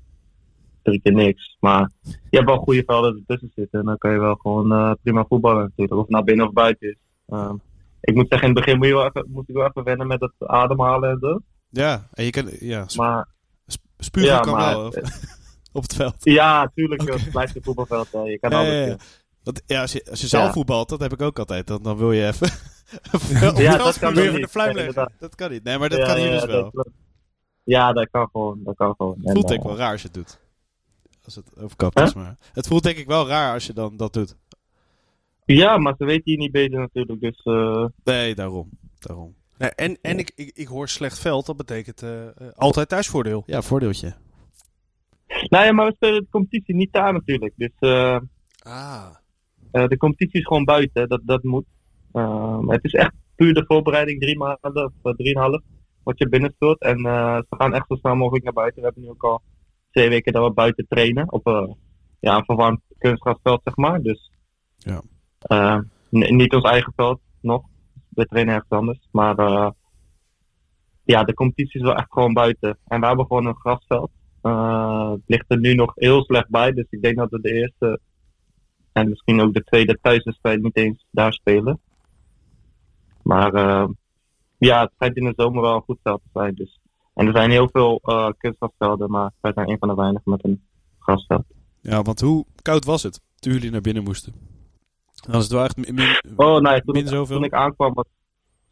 [0.83, 1.57] drie keer niks.
[1.61, 3.81] Maar je hebt wel goede velden ertussen zitten.
[3.81, 5.93] En dan kan je wel gewoon eh, prima voetballen natuurlijk.
[5.93, 6.97] Of het nou binnen of buiten is.
[7.27, 7.55] Ehm,
[8.01, 10.07] ik moet zeggen, in het begin moet, je wel even, moet ik wel even wennen
[10.07, 11.39] met het ademhalen en zo.
[11.71, 13.29] Ja, en je kan, ja, sp- Maar
[13.67, 14.87] sp- spugen ja, kan maar- wel
[15.73, 16.15] op het veld.
[16.19, 18.09] ja, tuurlijk, het blijft een voetbalveld.
[18.13, 18.97] Je kan Ja, alles
[19.67, 21.67] ja, als je, als je zelf voetbalt, dat heb ik ook altijd.
[21.67, 22.49] Dan, dan wil je even.
[23.13, 23.21] Op
[23.57, 24.49] Ja, het dat kan even de niet.
[24.51, 25.13] fluim leggen.
[25.19, 25.65] Dat kan niet.
[25.65, 26.87] Nee, maar dat Ja, kan hier ja, dus wel.
[27.65, 28.61] Ja, dat kan gewoon.
[28.65, 29.15] Dat kan gewoon.
[29.19, 30.41] Het En, voelt denk ik wel raar als je het doet.
[31.25, 32.07] Als het overkapt Huh?
[32.07, 32.37] is, maar...
[32.53, 34.37] Het voelt denk ik wel raar als je dan dat doet.
[35.45, 37.21] Ja, maar ze weten hier niet beter natuurlijk.
[37.21, 38.69] Dus eh, Nee, daarom.
[38.99, 39.35] Daarom.
[39.59, 43.43] Nee, en en ik, ik, ik hoor slecht veld, dat betekent eh, eh, altijd thuisvoordeel.
[43.47, 44.15] Ja, voordeeltje.
[45.49, 47.53] nou ja, maar we spelen de competitie niet daar natuurlijk.
[47.57, 48.19] Dus eh,
[48.63, 49.07] Ah.
[49.71, 51.09] eh, de competitie is gewoon buiten.
[51.09, 51.65] Dat, dat moet.
[52.15, 54.21] Eh, maar het is echt puur de voorbereiding.
[54.21, 55.63] Drie maanden of eh, drieënhalf.
[56.03, 56.81] Wat je binnen speelt.
[56.81, 58.81] En eh, ze gaan echt zo snel mogelijk naar buiten.
[58.81, 59.43] We hebben nu ook al
[59.91, 61.33] twee weken dat we buiten trainen.
[61.33, 61.71] Op eh,
[62.21, 64.03] ja, een verwarmd kunstgrasveld, zeg maar.
[64.03, 64.31] Dus
[64.77, 65.03] Ja.
[66.11, 67.65] niet ons eigen veld nog.
[68.09, 69.09] We trainen ergens anders.
[69.11, 69.37] Maar
[71.05, 72.79] ja, de competitie is wel echt gewoon buiten.
[72.87, 74.11] En we hebben gewoon een grasveld.
[75.13, 76.73] Het ligt er nu nog heel slecht bij.
[76.73, 78.01] Dus ik denk dat we de eerste
[78.93, 81.81] en misschien ook de tweede thuiswedstrijd niet eens daar spelen.
[83.25, 83.89] Maar eh,
[84.59, 86.55] ja, het schijnt in de zomer wel een goed veld te zijn.
[86.55, 86.81] Dus.
[87.15, 88.01] En er zijn heel veel
[88.39, 90.63] kunstgrasvelden, maar wij zijn een van de weinigen met een
[90.99, 91.45] grasveld.
[91.81, 94.33] Ja, want hoe koud was het toen jullie naar binnen moesten?
[95.27, 97.37] Dan is het wel echt min, min, Oh, nee, toen, min ik, zoveel.
[97.37, 98.05] toen ik aankwam was...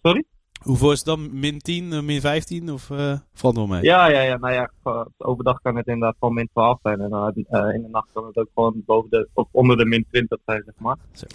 [0.02, 0.24] Sorry?
[0.62, 1.38] Hoeveel is het dan?
[1.40, 2.72] Min 10, eh, min 15?
[2.72, 3.82] Of eh valt wel mee?
[3.82, 4.36] Ja, ja, ja.
[4.36, 4.70] Nou ja,
[5.18, 7.00] overdag kan het inderdaad gewoon min 12 zijn.
[7.00, 9.84] En dan, eh, in de nacht kan het ook gewoon boven de, of onder de
[9.84, 10.96] min 20 zijn, zeg maar.
[11.12, 11.26] Zo.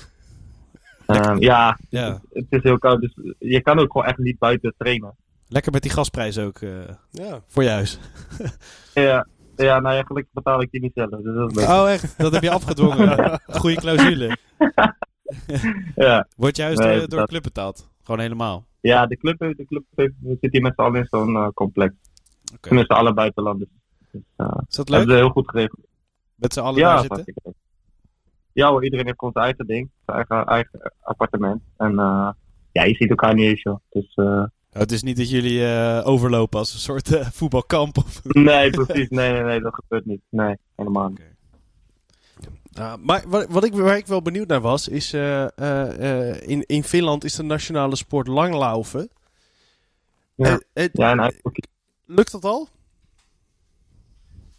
[1.07, 2.21] Ehm, ja, Ja.
[2.33, 3.01] het is heel koud.
[3.01, 5.15] Dus je kan ook gewoon echt niet buiten trainen.
[5.47, 6.69] Lekker met die gasprijs ook eh,
[7.11, 7.41] Ja.
[7.47, 7.99] voor je huis.
[8.93, 11.09] Ja, ja nou ja, gelukkig betaal ik die niet zelf.
[11.09, 11.65] Dus dat is.
[11.67, 12.17] Oh, echt?
[12.17, 13.39] Dat heb je afgedwongen.
[13.61, 14.37] Goede clausule.
[15.95, 16.27] Ja.
[16.35, 17.89] Wordt Nee, door, de dat- club betaald?
[18.03, 18.65] Gewoon helemaal.
[18.81, 21.93] Ja, de club, heeft- de club zitten hier met z'n allen in zo'n eh, complex.
[22.53, 22.59] Oké.
[22.61, 23.69] Tenminste, alle buitenlanders.
[24.11, 25.17] Dus, eh, Is dat dat hebben leuk?
[25.17, 25.79] ze heel goed geregeld.
[26.35, 27.33] Met z'n allen Ja, daar dat zitten?
[27.43, 27.51] is.
[28.53, 29.89] Ja hoor, iedereen heeft gewoon zijn eigen ding.
[30.15, 31.61] Eigen, eigen appartement.
[31.77, 32.29] En eh,
[32.71, 33.79] ja, je ziet elkaar niet eens joh.
[33.89, 34.43] Dus, eh,
[34.73, 37.97] Oh, het is niet dat jullie eh, overlopen als een soort eh, voetbalkamp.
[37.97, 38.21] Of...
[38.23, 39.09] nee, precies.
[39.09, 40.21] Nee, nee, nee, dat gebeurt niet.
[40.29, 41.21] Nee, helemaal niet.
[42.69, 47.23] Ja, maar wat, wat ik, waar ik wel benieuwd naar was, is in, in Finland
[47.23, 49.09] is de nationale sport langlaufen.
[50.35, 50.59] Ja.
[50.73, 51.67] Eigenlijk,
[52.05, 52.67] lukt dat al?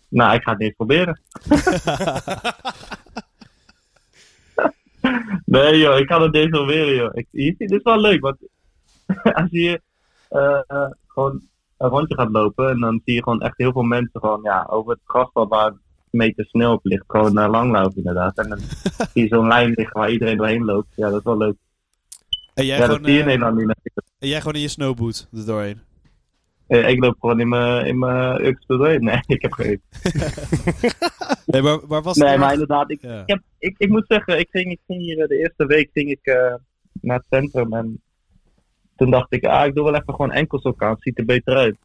[0.09, 1.21] nou, ik ga het niet proberen.
[5.45, 7.11] nee joh, ik kan het desoleren joh.
[7.13, 8.37] Ik, je ziet- dit is wel leuk, want
[9.41, 9.81] als je
[10.29, 11.41] eh, eh, gewoon
[11.79, 12.69] een rondje gaat lopen.
[12.71, 15.67] En dan zie je gewoon echt heel veel mensen gewoon ja, over het grasveld waar
[15.67, 15.79] een
[16.11, 17.05] meter sneeuw op ligt.
[17.07, 18.39] Gewoon uh, langlopen inderdaad.
[18.39, 18.59] En dan
[19.13, 20.89] zie je zo'n lijn liggen waar iedereen doorheen loopt.
[20.95, 21.57] Ja, dat is wel leuk.
[22.55, 24.07] En jij, ja, gewoon, dat zie je in eh, Nederland niet natuurlijk.
[24.19, 25.81] en jij gewoon in je snowboot er doorheen.
[26.69, 28.43] Eh, ik loop gewoon in mijn in mijn.
[29.01, 29.81] Nee, ik heb geen.
[31.47, 33.21] Nee, maar, maar was het Nee, maar inderdaad, ik, Ja.
[33.21, 35.91] ik, heb, ik, ik moet zeggen, ik ging, ik ging hier eh, de eerste week
[35.93, 36.55] ging ik, eh,
[37.01, 38.03] naar het centrum en
[38.97, 41.57] toen dacht ik, ah, ik doe wel even gewoon enkels aan, het ziet er beter
[41.57, 41.77] uit.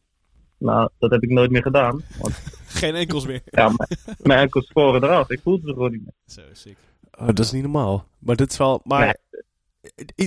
[0.58, 2.04] Nou, dat heb ik nooit meer gedaan.
[2.19, 2.34] Want
[2.65, 3.41] Geen enkels meer.
[3.46, 5.30] ja, mijn, mijn enkels sporen eraf.
[5.30, 6.13] Ik voelde ze gewoon niet meer.
[6.26, 6.78] Zo, sick.
[7.19, 8.06] Oh, dat is niet normaal.
[8.19, 8.82] Maar dit is wel.
[8.84, 9.17] Maar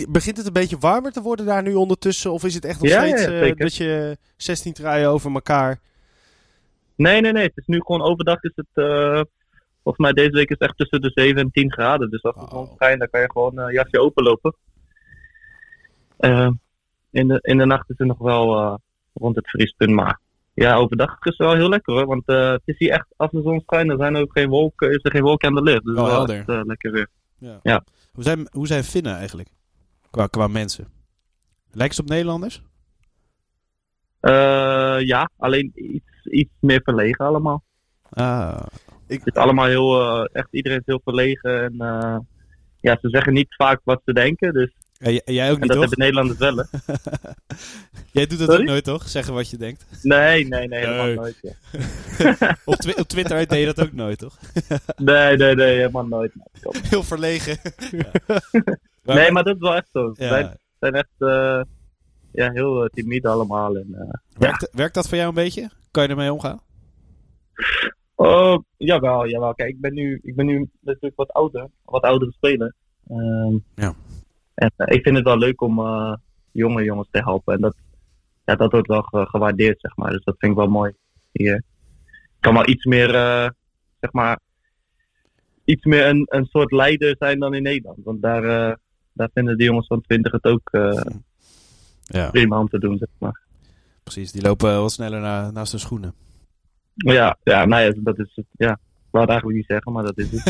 [0.08, 2.32] begint het een beetje warmer te worden daar nu ondertussen?
[2.32, 5.78] Of is het echt nog Ja, steeds ja, eh, dat je 16 truien over elkaar.
[6.96, 7.42] Nee, nee, nee.
[7.42, 9.20] Het is nu gewoon overdag is het, eh,
[9.82, 12.10] volgens mij deze week is het echt tussen de 7 en 10 graden.
[12.10, 12.74] Dus als de zon Wauw.
[12.74, 14.54] schijnt, dan kan je gewoon eh jasje openlopen.
[17.10, 18.80] In, de, in de nacht is het nog wel
[19.14, 20.20] rond het vriespunt, maar
[20.54, 22.06] ja, overdag is het wel heel lekker hoor.
[22.06, 24.90] Want het is hier echt, als de zon schijnt, dan zijn er ook geen wolken,
[24.90, 25.84] is er geen wolken aan de lucht.
[25.84, 27.08] Dus het is wel echt lekker weer.
[28.16, 29.48] Hoe zijn, hoe zijn Finnen eigenlijk?
[30.10, 30.86] Qua, qua mensen.
[31.70, 32.62] Lijken ze op Nederlanders?
[34.20, 37.62] Eh, ja, alleen iets, iets meer verlegen allemaal.
[38.10, 38.66] Ah.
[39.06, 42.18] Het is allemaal heel, eh, echt iedereen is heel verlegen en eh,
[42.80, 44.52] ja, ze zeggen niet vaak wat ze denken.
[44.52, 45.80] Dus, Ja, jij ook en niet, dat toch?
[45.80, 46.64] hebben Nederlanders wel hè.
[48.18, 48.60] jij doet dat Sorry?
[48.62, 49.08] ook nooit, toch?
[49.08, 49.86] Zeggen wat je denkt.
[50.02, 51.14] Nee, nee, nee, helemaal Nee.
[51.14, 51.38] nooit.
[51.42, 52.56] Ja.
[52.64, 54.38] Op, twi- op Twitter deed je dat ook nooit, toch?
[54.96, 56.32] Nee, nee, nee, helemaal nooit.
[56.82, 57.58] Heel verlegen.
[59.02, 60.14] Nee, maar dat is wel echt zo.
[60.16, 61.60] Ze zijn, zijn echt eh,
[62.32, 63.76] ja, heel eh, timide allemaal.
[63.76, 65.70] En, eh, Werkt, werkt dat voor jou een beetje?
[65.90, 66.60] Kan je ermee omgaan?
[68.14, 69.54] Oh, jawel, jawel.
[69.54, 72.74] Kijk, ik ben nu, ik ben nu natuurlijk wat ouder, wat oudere speler.
[73.08, 73.94] Ehm, Ja.
[74.56, 76.14] En eh, ik vind het wel leuk om eh,
[76.52, 77.54] jonge jongens te helpen.
[77.54, 77.76] En dat,
[78.44, 80.10] ja, dat wordt wel ge- gewaardeerd, zeg maar.
[80.10, 80.92] Dus dat vind ik wel mooi.
[81.32, 81.54] Hier.
[82.06, 83.48] Ik kan wel iets meer, eh,
[84.00, 84.38] zeg maar,
[85.64, 87.98] iets meer een, een soort leider zijn dan in Nederland.
[88.04, 88.42] Want daar,
[89.12, 90.68] daar vinden de jongens van 20 het ook
[92.02, 93.40] Ja, prima om te doen, zeg maar.
[94.02, 94.32] precies.
[94.32, 96.14] Die lopen wat sneller na, naast hun schoenen.
[96.94, 98.46] Ja, ja, nou ja, dat is het.
[98.52, 98.78] Ja,
[99.16, 100.44] wou het eigenlijk niet zeggen, maar dat is het.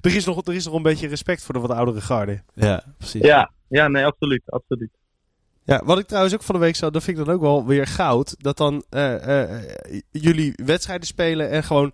[0.06, 2.42] er, is nog, er is nog een beetje respect voor de wat oudere garde.
[2.54, 3.22] Ja, precies.
[3.22, 4.90] Ja, ja, nee, absoluut, absoluut.
[5.64, 7.66] Ja, wat ik trouwens ook van de week zag, dat vind ik dan ook wel
[7.66, 8.34] weer goud.
[8.38, 9.60] Dat dan eh, eh,
[10.10, 11.92] jullie wedstrijden spelen en gewoon...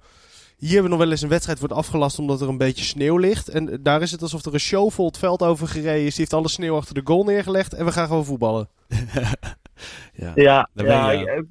[0.57, 3.17] Hier hebben we nog wel eens een wedstrijd wordt afgelast omdat er een beetje sneeuw
[3.17, 3.49] ligt.
[3.49, 6.11] En daar is het alsof er een show vol het veld over gereden is.
[6.11, 8.69] Die heeft alle sneeuw achter de goal neergelegd en we gaan gewoon voetballen.
[10.13, 10.33] ja.
[10.35, 11.45] Ja, Daar ja, ik-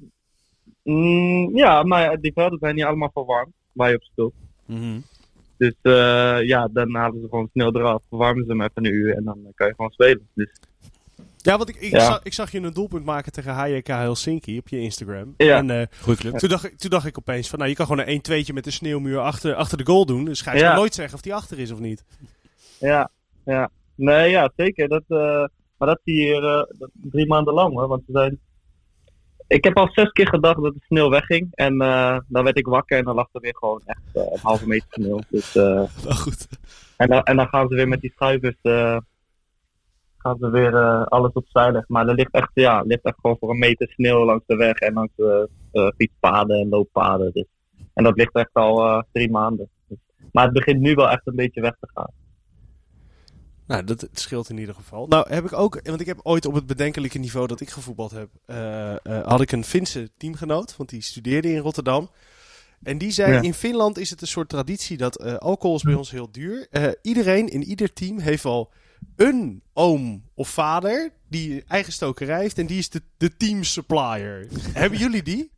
[0.82, 4.34] mm, ja, maar die velden zijn niet allemaal verwarmd waar je op speelt.
[4.66, 5.00] Mhm.
[5.56, 9.16] Dus eh, ja, dan halen ze gewoon snel eraf, verwarmen ze hem even een uur
[9.16, 10.28] en dan kan je gewoon spelen.
[10.34, 10.50] Dus
[11.36, 12.00] Ja, want ik, ik, Ja.
[12.04, 15.34] Zag, ik zag je een doelpunt maken tegen HJK Helsinki op je Instagram.
[15.36, 15.56] Ja.
[15.56, 16.38] En eh, Goeie club.
[16.38, 18.64] toen, dacht ik, toen dacht ik opeens van, nou je kan gewoon een 1-2'tje met
[18.64, 20.24] de sneeuwmuur achter, achter de goal doen.
[20.24, 20.74] Dus ga je Ja.
[20.74, 22.04] nooit zeggen of die achter is of niet.
[22.78, 23.10] ja,
[23.44, 23.70] ja.
[23.94, 24.88] Nee, ja, zeker.
[24.88, 25.44] Dat, eh,
[25.78, 27.88] maar dat zie je hier eh, drie maanden lang hoor.
[27.88, 28.38] Want ze zijn...
[29.46, 31.48] Ik heb al zes keer gedacht dat de sneeuw wegging.
[31.54, 34.38] En eh, dan werd ik wakker en dan lag er weer gewoon echt eh, een
[34.42, 35.20] halve meter sneeuw.
[35.28, 35.82] Dus, eh,
[36.22, 36.48] goed.
[36.96, 38.56] En dan, en dan gaan ze weer met die schuivers.
[40.18, 41.92] gaan ze weer alles opzij leggen.
[41.92, 44.78] Maar er ligt echt, ja, ligt echt gewoon voor een meter sneeuw langs de weg.
[44.78, 47.32] En langs de fietspaden en looppaden.
[47.32, 47.46] Dus.
[47.94, 49.68] En dat ligt echt al drie maanden.
[49.88, 49.98] Dus.
[50.32, 52.10] Maar het begint nu wel echt een beetje weg te gaan.
[53.66, 55.06] Nou, dat scheelt in ieder geval.
[55.06, 58.10] Nou, heb ik ook, want ik heb ooit op het bedenkelijke niveau dat ik gevoetbald
[58.10, 62.10] heb, eh, eh, had ik een Finse teamgenoot, want die studeerde in Rotterdam.
[62.82, 63.40] En die zei, Ja.
[63.40, 66.66] in Finland is het een soort traditie dat eh, alcohol is bij ons heel duur.
[66.70, 68.72] Eh, iedereen in ieder team heeft al
[69.16, 74.46] een oom of vader die eigen stokerij heeft en die is de, de team supplier.
[74.72, 75.50] Hebben jullie die?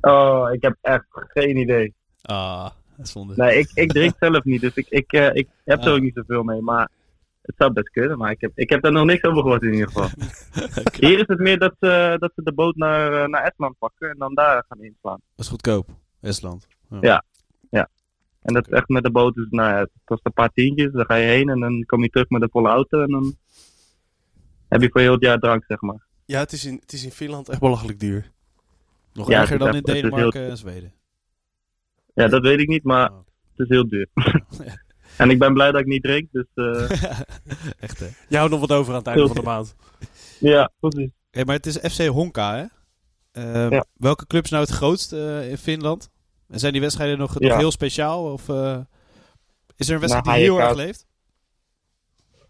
[0.00, 1.94] Oh, ik heb echt geen idee.
[2.22, 3.34] Ah, dat is zonde.
[3.36, 4.60] Nee, ik, ik drink zelf niet.
[4.60, 5.92] Dus ik, ik, eh, ik heb er Ah.
[5.94, 6.60] ook niet zoveel mee.
[6.60, 6.88] Maar
[7.44, 8.18] het zou best kunnen.
[8.18, 10.08] Maar ik heb, ik heb daar nog niks over gehoord in ieder geval.
[11.08, 14.10] Hier is het meer dat, ze dat ze de boot naar, eh, naar Estland pakken.
[14.10, 15.20] En dan daar gaan inslaan.
[15.36, 15.88] Dat is goedkoop.
[16.20, 16.66] Estland.
[17.00, 17.24] Ja.
[18.42, 20.92] En dat is echt met de boot, dus nou ja, het kost een paar tientjes.
[20.92, 23.02] Dan ga je heen en dan kom je terug met een volle auto.
[23.02, 23.36] En dan
[24.68, 26.06] heb je voor heel het jaar drank, zeg maar.
[26.24, 28.30] Ja, het is in, het is in Finland echt belachelijk duur.
[29.12, 30.92] Nog Ja, erger dan in echt- Denemarken en Zweden.
[32.14, 33.16] Ja, dat weet ik niet, maar Oh.
[33.50, 34.06] het is heel duur.
[35.16, 36.90] en ik ben blij dat ik niet drink, dus eh,
[37.86, 38.08] Echt, hè?
[38.28, 39.74] Je houdt nog wat over aan het einde van de maand.
[40.40, 41.10] ja, precies.
[41.30, 42.64] Hey, maar het is FC Honka, hè?
[43.42, 43.84] Ehm, Ja.
[43.96, 46.10] Welke club is nou het grootst eh, in Finland?
[46.48, 47.56] En zijn die wedstrijden nog, nog Ja.
[47.58, 48.32] heel speciaal?
[48.32, 48.78] Of eh,
[49.76, 51.06] is er een wedstrijd Nou, die heel erg leeft?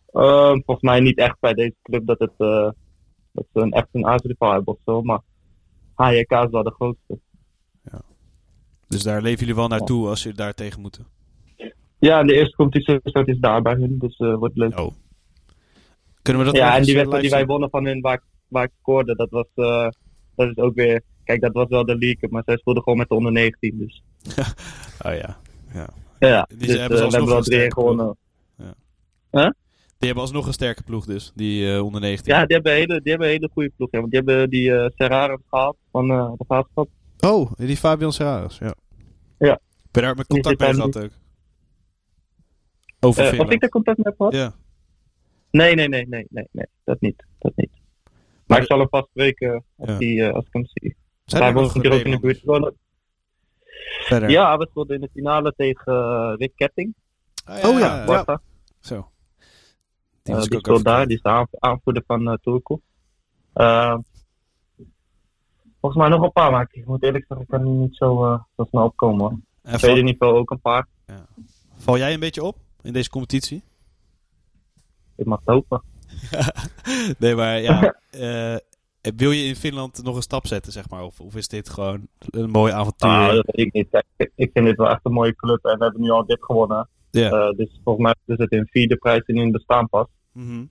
[0.06, 2.32] Eh, volgens mij niet echt bij deze club dat het,
[3.32, 5.02] Dat ze een, echt een aardsrivaal hebben of zo.
[5.02, 5.20] Maar
[5.94, 7.18] HJK is wel de grootste.
[8.88, 11.06] Dus daar leven jullie wel naartoe als jullie daar tegen moeten.
[12.04, 13.98] Ja, en de eerste competitiewedstrijd is daar bij hun.
[13.98, 14.78] Dus eh wordt leuk.
[14.80, 14.92] Oh.
[16.22, 18.64] Kunnen we dat ja, en die wedstrijd die wij wonnen van hun waar, ik- waar
[18.64, 19.88] ik scoorde, dat was, eh,
[20.36, 21.02] dat is ook weer...
[21.24, 23.78] Kijk, dat was wel de league, maar zij speelden gewoon met de onder 19.
[23.78, 24.02] Dus?
[25.06, 25.36] Oh ja.
[25.72, 25.88] ja.
[26.18, 28.16] ja, Die dus, hebben we alsnog hebben wel een 3 sterke gewonnen.
[29.98, 32.34] Die hebben alsnog een sterke ploeg dus, die onder 19.
[32.34, 33.88] Ja, die hebben een hele, die hebben een hele goede ploeg.
[33.90, 36.88] Ja, want die hebben die eh Serrara gehaald van de Graafschap.
[37.20, 38.74] Oh, die Fabian Serraris, ja.
[39.38, 39.58] Ja.
[39.90, 41.10] Ben je daar met contact daar gehad ook?
[43.04, 43.52] Over Eh, of Finland?
[43.52, 44.32] ik daar contact mee heb gehad?
[44.34, 44.54] Ja.
[45.50, 47.24] Nee, nee, nee, nee, nee, nee, dat niet.
[47.38, 47.70] Dat niet.
[48.46, 49.98] Maar ik zal hem vast spreken als, Ja.
[49.98, 50.96] die, eh, als ik hem zie.
[51.24, 52.40] Zijn Hij nog woont hier ook in de buurt.
[54.04, 54.30] Verder.
[54.30, 56.94] Ja, we speelden in de finale tegen eh, Rick Ketting.
[57.46, 58.40] Oh ja, Oh ja, ja.
[58.80, 59.08] Zo.
[60.22, 62.80] Die, was daar, die is de aan- aanvoerder van uh, Turco.
[63.52, 63.96] Eh,
[65.80, 68.40] volgens mij nog een paar, maar ik moet eerlijk zeggen, ik kan niet zo, eh,
[68.56, 69.44] zo snel opkomen.
[69.62, 69.76] hoor.
[69.78, 70.86] Tweede niveau ook een paar.
[71.76, 73.62] val jij een beetje op in deze competitie?
[75.16, 75.82] Ik mag het hopen.
[77.18, 77.94] nee, maar ja.
[78.10, 78.56] eh,
[79.16, 81.02] wil je in Finland nog een stap zetten, zeg maar?
[81.02, 83.10] Of, of is dit gewoon een mooi avontuur?
[83.10, 84.04] Ah, dat weet ik niet.
[84.16, 86.44] Ik, ik vind dit wel echt een mooie club en we hebben nu al dit
[86.44, 86.88] gewonnen.
[87.10, 87.30] ja.
[87.30, 90.10] Eh, dus volgens mij is het in vierde prijs die in het bestaan past.
[90.32, 90.64] Mhm.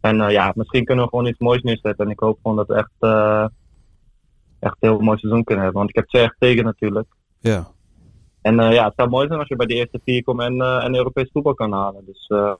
[0.00, 2.04] En eh, ja, misschien kunnen we gewoon iets moois neerzetten.
[2.04, 2.92] En ik hoop gewoon dat we echt,
[4.58, 5.82] echt een heel mooi seizoen kunnen hebben.
[5.82, 7.08] Want ik heb ze echt tegen natuurlijk.
[7.40, 7.70] ja.
[8.42, 10.60] En eh, ja, het zou mooi zijn als je bij de eerste vier komt en,
[10.60, 12.04] eh en Europees voetbal kan halen.
[12.06, 12.54] Dus eh,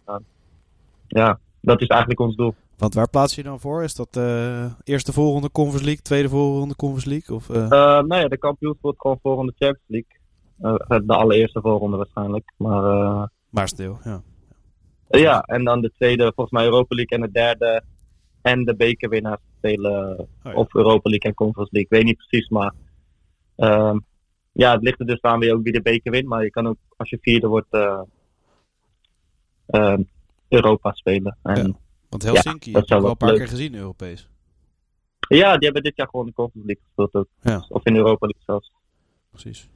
[1.06, 2.54] ja, dat is eigenlijk ons doel.
[2.76, 3.82] Want waar plaats je dan voor?
[3.82, 4.16] Is dat
[4.84, 7.36] eerste voorronde Conference League, tweede voorronde Conference League?
[7.36, 10.18] Of, ja, de kampioen wordt gewoon voor in de Champions League.
[11.06, 12.52] De allereerste voorronde waarschijnlijk.
[12.56, 14.22] Maar eh, Maarsdeel, ja.
[15.08, 17.82] ja, en dan de tweede volgens mij Europa League en de derde
[18.42, 20.52] en de bekerwinnaars spelen Oh ja.
[20.52, 21.90] of Europa League en Conference League.
[21.90, 22.74] Ik weet niet precies, maar
[23.56, 23.98] ehm,
[24.52, 26.26] ja, het ligt er dus aan wie ook wie de beker wint.
[26.26, 28.00] Maar je kan ook als je vierde wordt eh,
[29.66, 30.02] ehm,
[30.48, 31.36] Europa spelen.
[31.42, 31.72] En, Ja.
[32.08, 33.38] Want Helsinki dat heb ik wel een paar leuk.
[33.38, 34.28] keer gezien, Europees.
[35.28, 37.28] Ja, die hebben dit jaar gewoon de Conference League gespeeld ook.
[37.40, 37.64] Ja.
[37.68, 38.72] Of in Europa League zelfs.
[39.30, 39.68] Precies.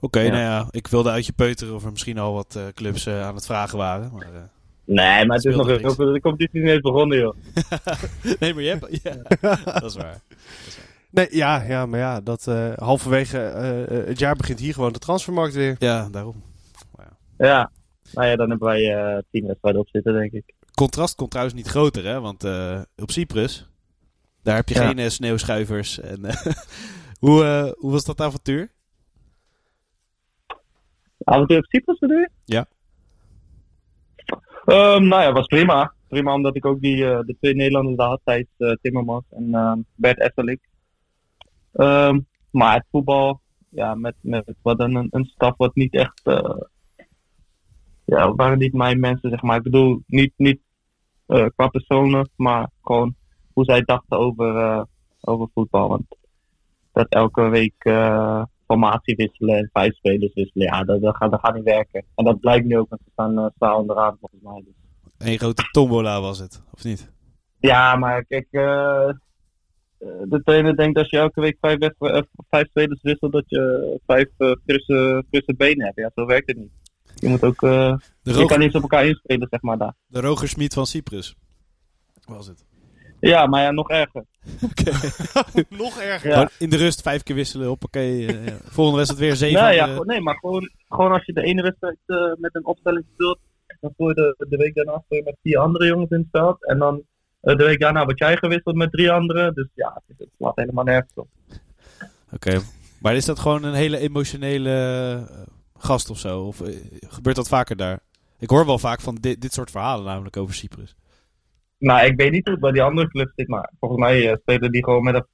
[0.00, 0.30] Oké, Ja.
[0.30, 3.22] nou ja, ik wilde uit je peuteren of er misschien al wat eh, clubs eh,
[3.26, 4.10] aan het vragen waren.
[4.12, 4.50] Maar,
[4.84, 6.12] Nee, maar het is nog veel.
[6.12, 7.34] De competitie is niet eens begonnen, joh.
[8.40, 9.02] nee, maar je hebt...
[9.02, 9.16] Ja,
[9.80, 10.20] dat is waar.
[11.12, 14.92] Nee, ja, ja, maar ja, dat eh, halverwege eh, eh, het jaar begint hier gewoon
[14.92, 15.76] de transfermarkt weer.
[15.78, 16.42] Ja, daarom.
[17.38, 17.70] Ja.
[18.12, 20.54] Nou ja, dan hebben wij eh tien wedstrijden op zitten, denk ik.
[20.74, 22.20] Contrast komt trouwens niet groter, hè?
[22.20, 23.68] Want eh, op Cyprus,
[24.42, 24.86] daar heb je Ja.
[24.86, 26.00] geen eh, sneeuwschuivers.
[26.00, 26.46] En, eh,
[27.24, 28.70] hoe, eh, hoe was dat avontuur?
[31.24, 32.28] Avontuur op Cyprus bedoel je?
[32.44, 32.66] Ja.
[34.64, 35.92] Ehm, nou ja, was prima.
[36.08, 39.54] Prima omdat ik ook die, eh, de twee Nederlanders daar had, Thijs eh, Timmermans en
[39.54, 40.60] ehm, Bert Esselik.
[41.72, 42.18] Ehm,
[42.50, 46.60] maar het voetbal, ja, met, met wat een, een staf wat niet echt, eh,
[48.04, 49.56] ja, waren niet mijn mensen, zeg maar.
[49.56, 50.60] Ik bedoel, niet, niet
[51.26, 53.14] eh, qua personen, maar gewoon
[53.52, 54.82] hoe zij dachten over, eh,
[55.20, 55.88] over voetbal.
[55.88, 56.16] Want
[56.92, 57.74] dat elke week
[58.66, 62.04] formatie wisselen en vijf spelers wisselen, ja, dat, dat, gaat, dat gaat niet werken.
[62.14, 64.64] En dat blijkt nu ook, want ze staan uh, zwaar onderaan volgens mij.
[64.64, 65.28] Dus.
[65.28, 67.12] Een grote tombola was het, of niet?
[67.58, 68.46] Ja, maar kijk,
[70.28, 74.00] de trainer denkt als je elke week vijf, wedstri- eh, vijf spelers wisselt, dat je
[74.06, 75.98] vijf eh, frisse, frisse benen hebt.
[75.98, 76.70] Ja, zo werkt het niet.
[77.14, 79.94] Je moet ook, eh, je Roger, kan niet op elkaar inspelen, zeg maar daar.
[80.06, 81.34] de Roger Schmid van Cyprus
[82.24, 82.64] was het.
[83.20, 84.24] Ja, maar ja, nog erger.
[85.84, 86.30] Nog erger.
[86.30, 86.50] Ja.
[86.58, 88.26] In de rust vijf keer wisselen, hoppakee.
[88.26, 88.56] eh, ja.
[88.62, 89.62] Volgende wedstrijd weer zeven.
[89.64, 92.54] Nee, ja, eh, gewoon- nee, maar gewoon, gewoon als je de ene wedstrijd eh, met
[92.54, 93.38] een opstelling speelt,
[93.80, 96.66] dan je de, de week daarna speel je met vier andere jongens in het veld.
[96.66, 97.02] En dan eh,
[97.42, 99.54] de week daarna word jij gewisseld met drie anderen.
[99.54, 101.28] Dus ja, het, slaat helemaal nergens op.
[102.32, 102.60] Oké.
[103.00, 105.38] Maar is dat gewoon een hele emotionele eh,
[105.76, 106.40] gast of zo?
[106.40, 106.76] Of eh,
[107.08, 108.00] gebeurt dat vaker daar?
[108.38, 110.94] Ik hoor wel vaak van dit, dit soort verhalen namelijk over Cyprus.
[111.78, 114.36] Nou, ik weet niet hoe het bij die andere clubs zit, maar volgens mij eh,
[114.36, 115.26] spelen die gewoon met een,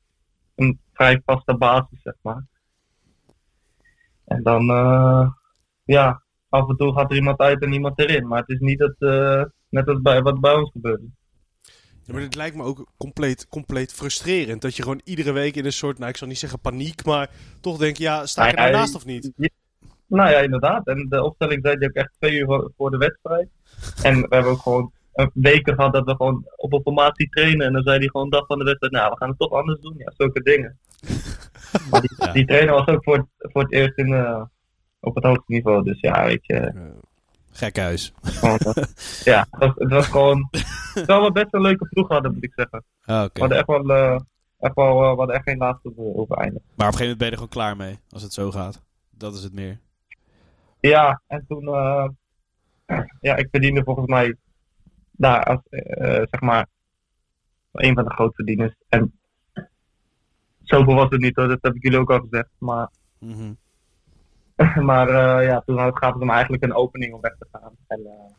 [0.55, 2.45] een vrij vaste basis, zeg maar.
[4.25, 5.31] En dan, eh,
[5.85, 8.27] ja, af en toe gaat er iemand uit en iemand erin.
[8.27, 11.01] Maar het is niet dat, eh, net als bij, wat bij ons gebeurt.
[12.09, 14.63] Ja, maar het lijkt me ook compleet, compleet frustrerend.
[14.63, 17.31] Dat je gewoon iedere week in een soort, nou ik zal niet zeggen paniek, maar
[17.61, 19.33] toch denk je, ja, sta ik er Nou ja, daarnaast of niet?
[20.07, 20.87] Nou ja, inderdaad.
[20.87, 23.49] En de opstelling zei die ook echt twee uur voor- voor de wedstrijd.
[24.03, 27.67] En we hebben ook gewoon een weken gehad dat we gewoon op een formatie trainen.
[27.67, 29.81] En dan zei hij gewoon dag van de wedstrijd, nou, we gaan het toch anders
[29.81, 29.95] doen.
[29.99, 30.79] Ja, zulke dingen.
[31.91, 32.33] Maar die, Ja.
[32.33, 34.43] die trainer was ook voor het, voor het eerst in, eh,
[35.01, 35.85] op het hoogste niveau.
[35.85, 36.73] Dus ja, weet je.
[37.51, 38.13] Gek huis.
[39.25, 40.49] Ja, het was, het was gewoon...
[40.95, 42.85] Terwijl we best een leuke ploeg hadden, moet ik zeggen.
[43.07, 43.31] Oké.
[43.33, 43.89] We hadden echt wel...
[43.91, 44.21] eh,
[44.59, 46.63] echt wel eh, we hadden echt geen laatste over, over eindig.
[46.63, 47.99] Maar op een gegeven moment ben je er gewoon klaar mee.
[48.11, 48.83] Als het zo gaat.
[49.11, 49.79] Dat is het meer.
[50.81, 51.67] Ja, en toen...
[51.69, 52.09] eh,
[53.21, 54.37] ja, ik verdiende volgens mij...
[55.11, 56.67] Daar als, eh, zeg maar...
[57.73, 58.75] Een van de grootverdieners.
[58.89, 59.13] En...
[60.63, 62.49] Zoveel was het niet hoor, dat heb ik jullie ook al gezegd.
[62.59, 63.53] Maar, Mhm.
[64.91, 67.73] maar eh, ja, toen had- gaf het hem eigenlijk een opening om weg te gaan.
[67.87, 68.35] En eh,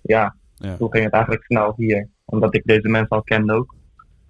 [0.00, 0.76] ja, Ja.
[0.76, 2.08] toen ging het eigenlijk snel hier.
[2.24, 3.74] Omdat ik deze mensen al kende ook.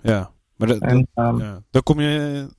[0.01, 0.31] Ja.
[0.57, 1.63] Maar dat, En, ehm, ja.
[1.71, 2.55] dan kom je in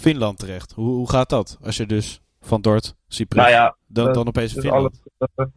[0.00, 0.72] Finland terecht.
[0.72, 1.58] Hoe, hoe gaat dat?
[1.62, 5.00] Als je dus van Dort, Cyprus, nou ja, dan, dat- dan opeens dus Finland.
[5.26, 5.48] alles,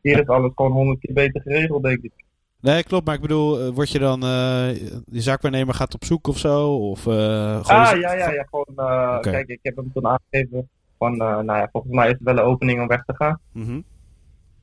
[0.00, 2.12] hier is alles gewoon honderd keer beter geregeld, denk ik.
[2.60, 3.06] Nee, klopt.
[3.06, 4.22] Maar ik bedoel, eh, word je dan...
[4.22, 4.68] eh
[5.06, 6.76] die zaakwaarnemer gaat op zoek of zo?
[6.76, 8.46] Of, Ah, ja, ja, ja.
[8.50, 12.22] Gewoon, kijk, ik heb hem toen aangegeven van, eh, nou ja, volgens mij is het
[12.22, 13.40] wel een opening om weg te gaan.
[13.52, 13.80] Mhm.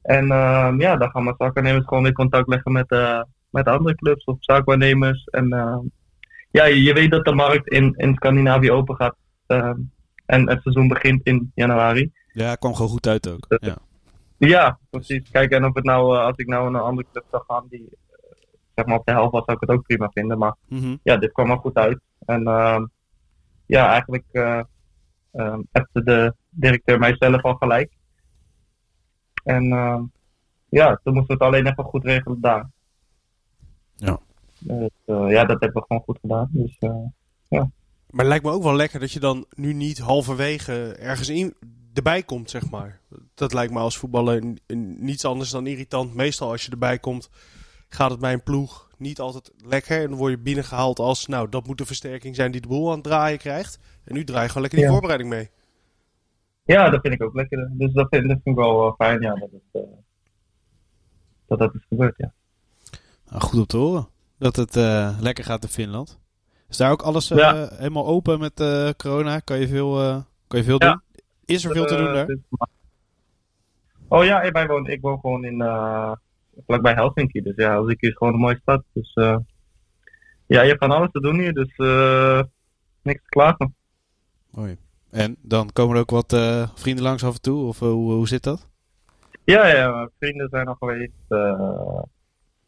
[0.02, 3.96] En ehm, ja, dan gaan mijn zaakwaarnemers gewoon weer contact leggen met, eh, met andere
[3.96, 5.24] clubs of zaakwaarnemers.
[5.24, 5.80] En ehm,
[6.52, 9.16] ja, je, je weet dat de markt in, in Scandinavië open gaat.
[9.48, 9.78] ehm,
[10.26, 12.12] en het seizoen begint in januari.
[12.32, 13.46] Ja, kwam gewoon goed uit ook.
[13.60, 13.78] Ja.
[14.38, 15.30] Ja, precies.
[15.32, 17.66] Kijk, en of het nou, eh, als ik nou naar een andere club zou gaan
[17.70, 17.90] die
[18.76, 20.38] zeg maar op de helft was, zou ik het ook prima vinden.
[20.38, 20.96] Maar Mhm.
[21.04, 22.00] ja, dit kwam er goed uit.
[22.26, 22.44] En
[23.66, 24.26] ja, eigenlijk
[25.34, 27.92] ehm appte de directeur mijzelf al gelijk.
[29.44, 30.04] En ehm,
[30.70, 32.70] ja, toen moesten we het alleen even goed regelen daar.
[33.96, 34.20] Ja.
[34.60, 36.50] Dus, eh, ja, dat hebben we gewoon goed gedaan.
[36.52, 36.90] Dus eh,
[37.50, 41.56] Maar het lijkt me ook wel lekker dat je dan nu niet halverwege ergens in,
[41.94, 43.00] erbij komt, zeg maar.
[43.34, 44.44] Dat lijkt me als voetballer
[44.98, 46.14] niets anders dan irritant.
[46.14, 47.30] Meestal als je erbij komt,
[47.90, 50.02] gaat het bij een ploeg niet altijd lekker.
[50.02, 52.88] En dan word je binnengehaald als, nou, dat moet de versterking zijn die de boel
[52.90, 53.80] aan het draaien krijgt.
[54.04, 54.94] En nu draai je gewoon lekker die Ja.
[54.94, 55.50] voorbereiding mee.
[56.66, 57.70] ja, dat vind ik ook lekker.
[57.72, 59.90] Dus dat vind, dat vind ik wel eh, fijn, ja, dat het, eh,
[61.48, 62.34] dat dat is gebeurd, ja.
[63.30, 64.08] Nou, goed om te horen.
[64.38, 66.20] Dat het eh, lekker gaat in Finland.
[66.70, 67.68] Is daar ook alles eh, Ja.
[67.74, 69.40] helemaal open met eh, corona?
[69.40, 70.90] Kan je veel, eh, kan je veel Ja.
[70.92, 71.02] doen?
[71.46, 72.26] Is er veel te doen daar?
[72.26, 72.40] dus-
[74.08, 76.12] Oh ja, ik, woon, ik woon gewoon in, eh
[76.66, 77.42] vlakbij Helsinki.
[77.42, 78.84] Dus ja, Helsinki is gewoon een mooie stad.
[78.94, 79.38] Dus eh,
[80.46, 81.54] ja, je hebt van alles te doen hier.
[81.54, 82.42] Dus eh,
[83.02, 83.76] niks te klagen.
[84.52, 84.78] Mooi.
[85.12, 87.68] En dan komen er ook wat eh, vrienden langs af en toe?
[87.68, 88.72] Of hoe, hoe zit dat?
[89.44, 91.12] Ja, ja, mijn vrienden zijn al geweest.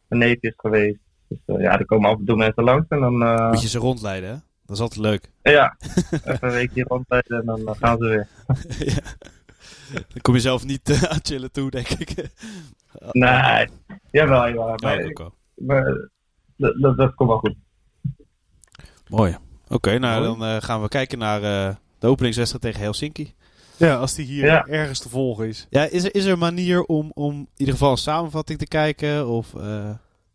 [0.07, 0.99] een neef is geweest.
[1.27, 2.87] Dus ja, er komen af en toe mensen langs.
[2.87, 4.35] En dan, Moet je ze rondleiden, hè?
[4.65, 5.31] Dat is altijd leuk.
[5.41, 5.77] ja,
[6.11, 8.27] even een weekje rondrijden en dan gaan ze weer.
[8.93, 9.01] ja.
[9.91, 12.29] Dan kom je zelf niet eh, aan chillen toe, denk ik.
[13.11, 13.67] Nee,
[14.11, 14.67] jawel, jawel.
[14.67, 15.33] Ja, Maar, dat ook wel.
[15.55, 15.83] maar
[16.57, 17.55] dat, dat, dat komt wel goed.
[19.09, 19.37] Mooi.
[19.67, 20.37] Oké, nou Mooi.
[20.39, 23.33] dan eh, gaan we kijken naar eh, de openingswedstrijd tegen Helsinki.
[23.77, 24.65] Ja, als die hier Ja.
[24.65, 25.67] ergens te volgen is.
[25.69, 28.67] Ja, is er, is er een manier om, om in ieder geval een samenvatting te
[28.67, 29.89] kijken of eh,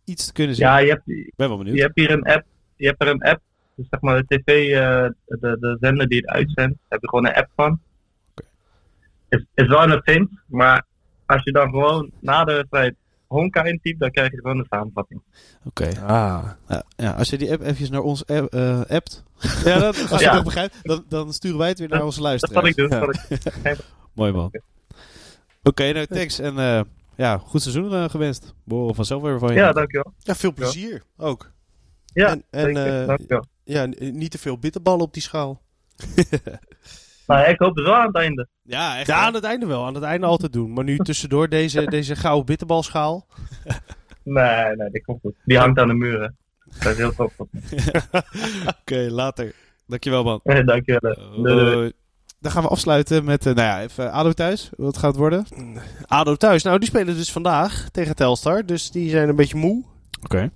[0.04, 0.66] iets te kunnen zien?
[0.66, 1.76] Ja, je hebt, Ik ben wel benieuwd.
[1.76, 2.44] Je hebt hier een app.
[2.76, 3.40] Je hebt er een app.
[3.74, 5.08] Dus zeg maar de tv, eh,
[5.40, 7.80] de, de zender die het uitzendt, heb je gewoon een app van.
[8.30, 8.44] Oké.
[9.28, 10.86] Is, is wel een vind, maar
[11.34, 12.94] als je dan gewoon na de wedstrijd
[13.26, 15.22] Honka intypt, dan krijg je gewoon een samenvatting.
[15.64, 15.88] Oké.
[16.06, 16.50] Ah.
[16.68, 19.24] Ja, ja, als je die app even naar ons app, eh, appt,
[19.64, 20.34] Ja, dat, als je Ja.
[20.34, 22.74] het begrijpt, dan, dan sturen wij het weer naar Dat- onze Dat luisteraars.
[22.74, 23.00] zal ik doen.
[23.00, 23.78] Dat ik-
[24.14, 24.52] Mooi man.
[25.62, 26.38] Oké, nou thanks.
[26.38, 26.80] En eh,
[27.16, 28.54] ja, goed seizoen eh, gewenst.
[28.64, 29.54] We horen vanzelf weer van je.
[29.54, 30.12] Ja, dankjewel.
[30.18, 31.50] ja, veel plezier ook.
[32.12, 33.44] Ja, en en eh, dankjewel.
[33.64, 35.60] ja, niet te veel bitterballen op die schaal.
[37.30, 38.48] Maar ik hoop het wel aan het einde.
[38.62, 39.06] Ja, echt.
[39.06, 39.86] Ja, aan het einde wel.
[39.86, 40.72] Aan het einde altijd doen.
[40.72, 43.26] Maar nu tussendoor deze, deze gouden bitterbalschaal.
[44.22, 45.34] Nee, nee, dit komt goed.
[45.44, 46.36] Die hangt aan de muren.
[46.78, 47.32] Dat is heel tof.
[48.80, 49.54] Oké, later.
[49.86, 50.40] Dankjewel man.
[50.64, 51.42] dankjewel.
[51.42, 51.92] Doei.
[52.40, 54.70] Dan gaan we afsluiten met, eh, nou ja, even ADO thuis.
[54.76, 55.46] Wat gaat het worden?
[56.06, 56.62] ADO thuis.
[56.62, 58.66] Nou, die spelen dus vandaag tegen Telstar.
[58.66, 59.84] Dus die zijn een beetje moe.
[60.22, 60.50] Oké.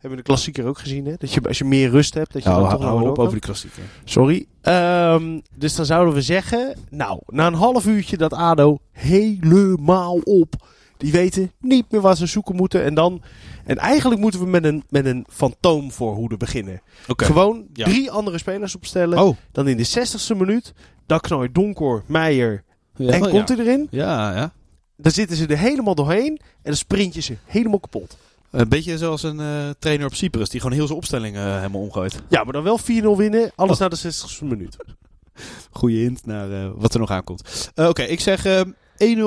[0.00, 1.14] Hebben we de klassieker ook gezien, hè?
[1.18, 3.32] Dat je, als je meer rust hebt, dat je Nou, dan toch hou op over
[3.32, 3.82] die klassieker.
[4.04, 4.46] Sorry.
[4.60, 6.76] Ehm, dus dan zouden we zeggen...
[6.90, 10.54] Nou, na een half uurtje dat ADO helemaal op.
[10.96, 12.84] Die weten niet meer waar ze zoeken moeten.
[12.84, 13.22] En dan...
[13.64, 16.82] En eigenlijk moeten we met een, met een fantoomvoorhoede beginnen.
[17.08, 17.24] Oké.
[17.24, 17.84] Gewoon Ja.
[17.84, 19.18] drie andere spelers opstellen.
[19.18, 19.36] Oh.
[19.52, 20.72] Dan in de 60ste minuut.
[21.06, 22.64] Dan je Donkor, Meijer.
[22.96, 23.28] Ja, en ja.
[23.30, 23.86] komt hij erin.
[23.90, 24.52] Ja, ja.
[24.96, 26.38] Dan zitten ze er helemaal doorheen.
[26.38, 28.18] En dan sprint je ze helemaal kapot.
[28.50, 31.80] Een beetje zoals een eh, trainer op Cyprus die gewoon heel zijn opstelling eh, helemaal
[31.80, 32.22] omgooit.
[32.28, 32.82] Ja, maar dan wel 4-0
[33.16, 33.52] winnen.
[33.54, 33.80] Alles Oh.
[33.80, 34.76] na de 60ste minuut.
[35.70, 37.70] Goeie hint naar eh, wat er nog aankomt.
[37.74, 38.66] Oké, ik zeg eh, 1-0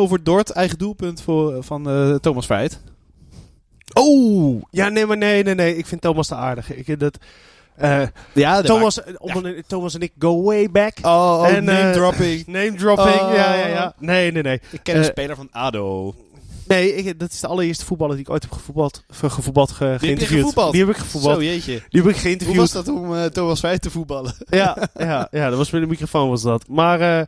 [0.07, 0.49] voor Dort.
[0.49, 1.84] Eigen doelpunt voor, van
[2.21, 2.80] Thomas Veit.
[3.93, 4.61] Oh!
[4.71, 5.78] Ja, nee, maar nee, nee, nee.
[5.78, 6.74] Ik vind Thomas te aardig.
[6.74, 7.17] Ik, dat,
[8.34, 10.93] Ja, Thomas, om Thomas en ik go way back.
[11.01, 12.47] Oh, oh En, name dropping.
[12.57, 13.34] Name dropping, Oh.
[13.34, 13.93] ja, ja, ja.
[13.99, 14.61] Nee, nee, nee.
[14.71, 16.15] Ik ken een speler van ADO.
[16.68, 19.84] Nee, ik, dat is de allereerste voetballer die ik ooit heb gevoetbald, ge- gevoetbald, ge,
[19.99, 20.72] Die heb je geïnterviewd.
[20.72, 21.36] Die heb ik gevoetbald.
[21.36, 21.72] Zo, jeetje.
[21.89, 22.57] Die heb ik Hoe geïnterviewd.
[22.57, 24.36] was dat om eh, Thomas Vijf te voetballen?
[24.49, 26.68] Ja, ja, ja, dat was met de microfoon was dat.
[26.68, 27.26] Maar eh,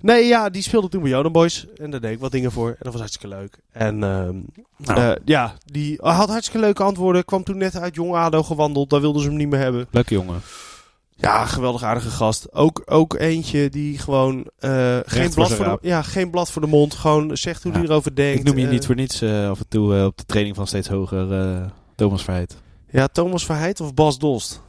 [0.00, 1.66] nee, ja, die speelde toen bij Joden Boys.
[1.76, 2.68] En daar deed ik wat dingen voor.
[2.68, 3.58] En dat was hartstikke leuk.
[3.72, 4.36] En ehm,
[4.76, 5.00] Nou.
[5.00, 7.24] eh, ja, die had hartstikke leuke antwoorden.
[7.24, 8.90] Kwam toen net uit Jong ADO gewandeld.
[8.90, 9.86] Daar wilden ze hem niet meer hebben.
[9.90, 10.40] Leuke jongen.
[11.18, 12.52] Ja, geweldig aardige gast.
[12.52, 16.68] Ook, ook eentje die gewoon eh, geen, blad voor de, ja, geen blad voor de
[16.68, 16.94] mond.
[16.94, 17.78] Gewoon zegt hoe Ja.
[17.78, 18.38] hij erover denkt.
[18.38, 20.66] Ik noem je Eh, niet voor niets eh, af en toe op de training van
[20.66, 22.56] steeds hoger eh, Thomas Verheid.
[22.90, 24.60] Ja, Thomas Verheid of Bas Dost.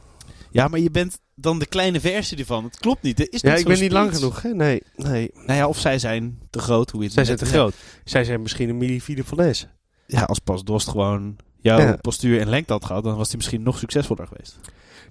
[0.50, 2.64] Ja, maar je bent dan de kleine versie ervan.
[2.64, 3.20] Het klopt niet.
[3.20, 4.42] Er is Ja, niet ik ben niet lang genoeg.
[4.42, 4.48] Hè?
[4.50, 5.30] Nee, nee.
[5.34, 6.90] Nou ja, of zij zijn te groot.
[6.90, 7.74] Hoe je het Zij zijn te groot.
[8.04, 9.66] Zij zijn misschien een Millie Philip van Les.
[10.06, 11.96] Ja, als Pas Dost gewoon jouw Ja.
[12.00, 14.58] postuur en lengte had gehad, dan was hij misschien nog succesvoller geweest.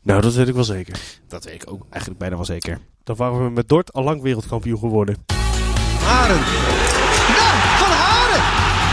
[0.07, 0.99] Nou, dat weet ik wel zeker.
[1.27, 2.79] Dat weet ik ook eigenlijk bijna wel zeker.
[3.03, 5.15] Dan waren we met Dort al lang wereldkampioen geworden.
[6.05, 6.41] Haren.
[7.37, 7.47] Ja,
[7.81, 8.43] Van Haren.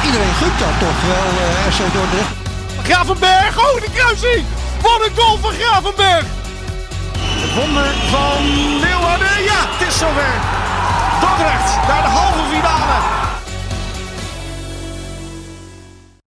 [0.06, 2.34] Iedereen gunt dat toch wel, eh RC Dordrecht.
[2.82, 4.44] Gravenberg, oh de kruising!
[4.82, 6.24] Wat een goal van Gravenberg!
[7.42, 8.42] Het wonder van
[8.84, 9.36] Leeuwarden.
[9.50, 10.34] Ja, het is zover.
[11.20, 13.23] Dordrecht naar de halve finale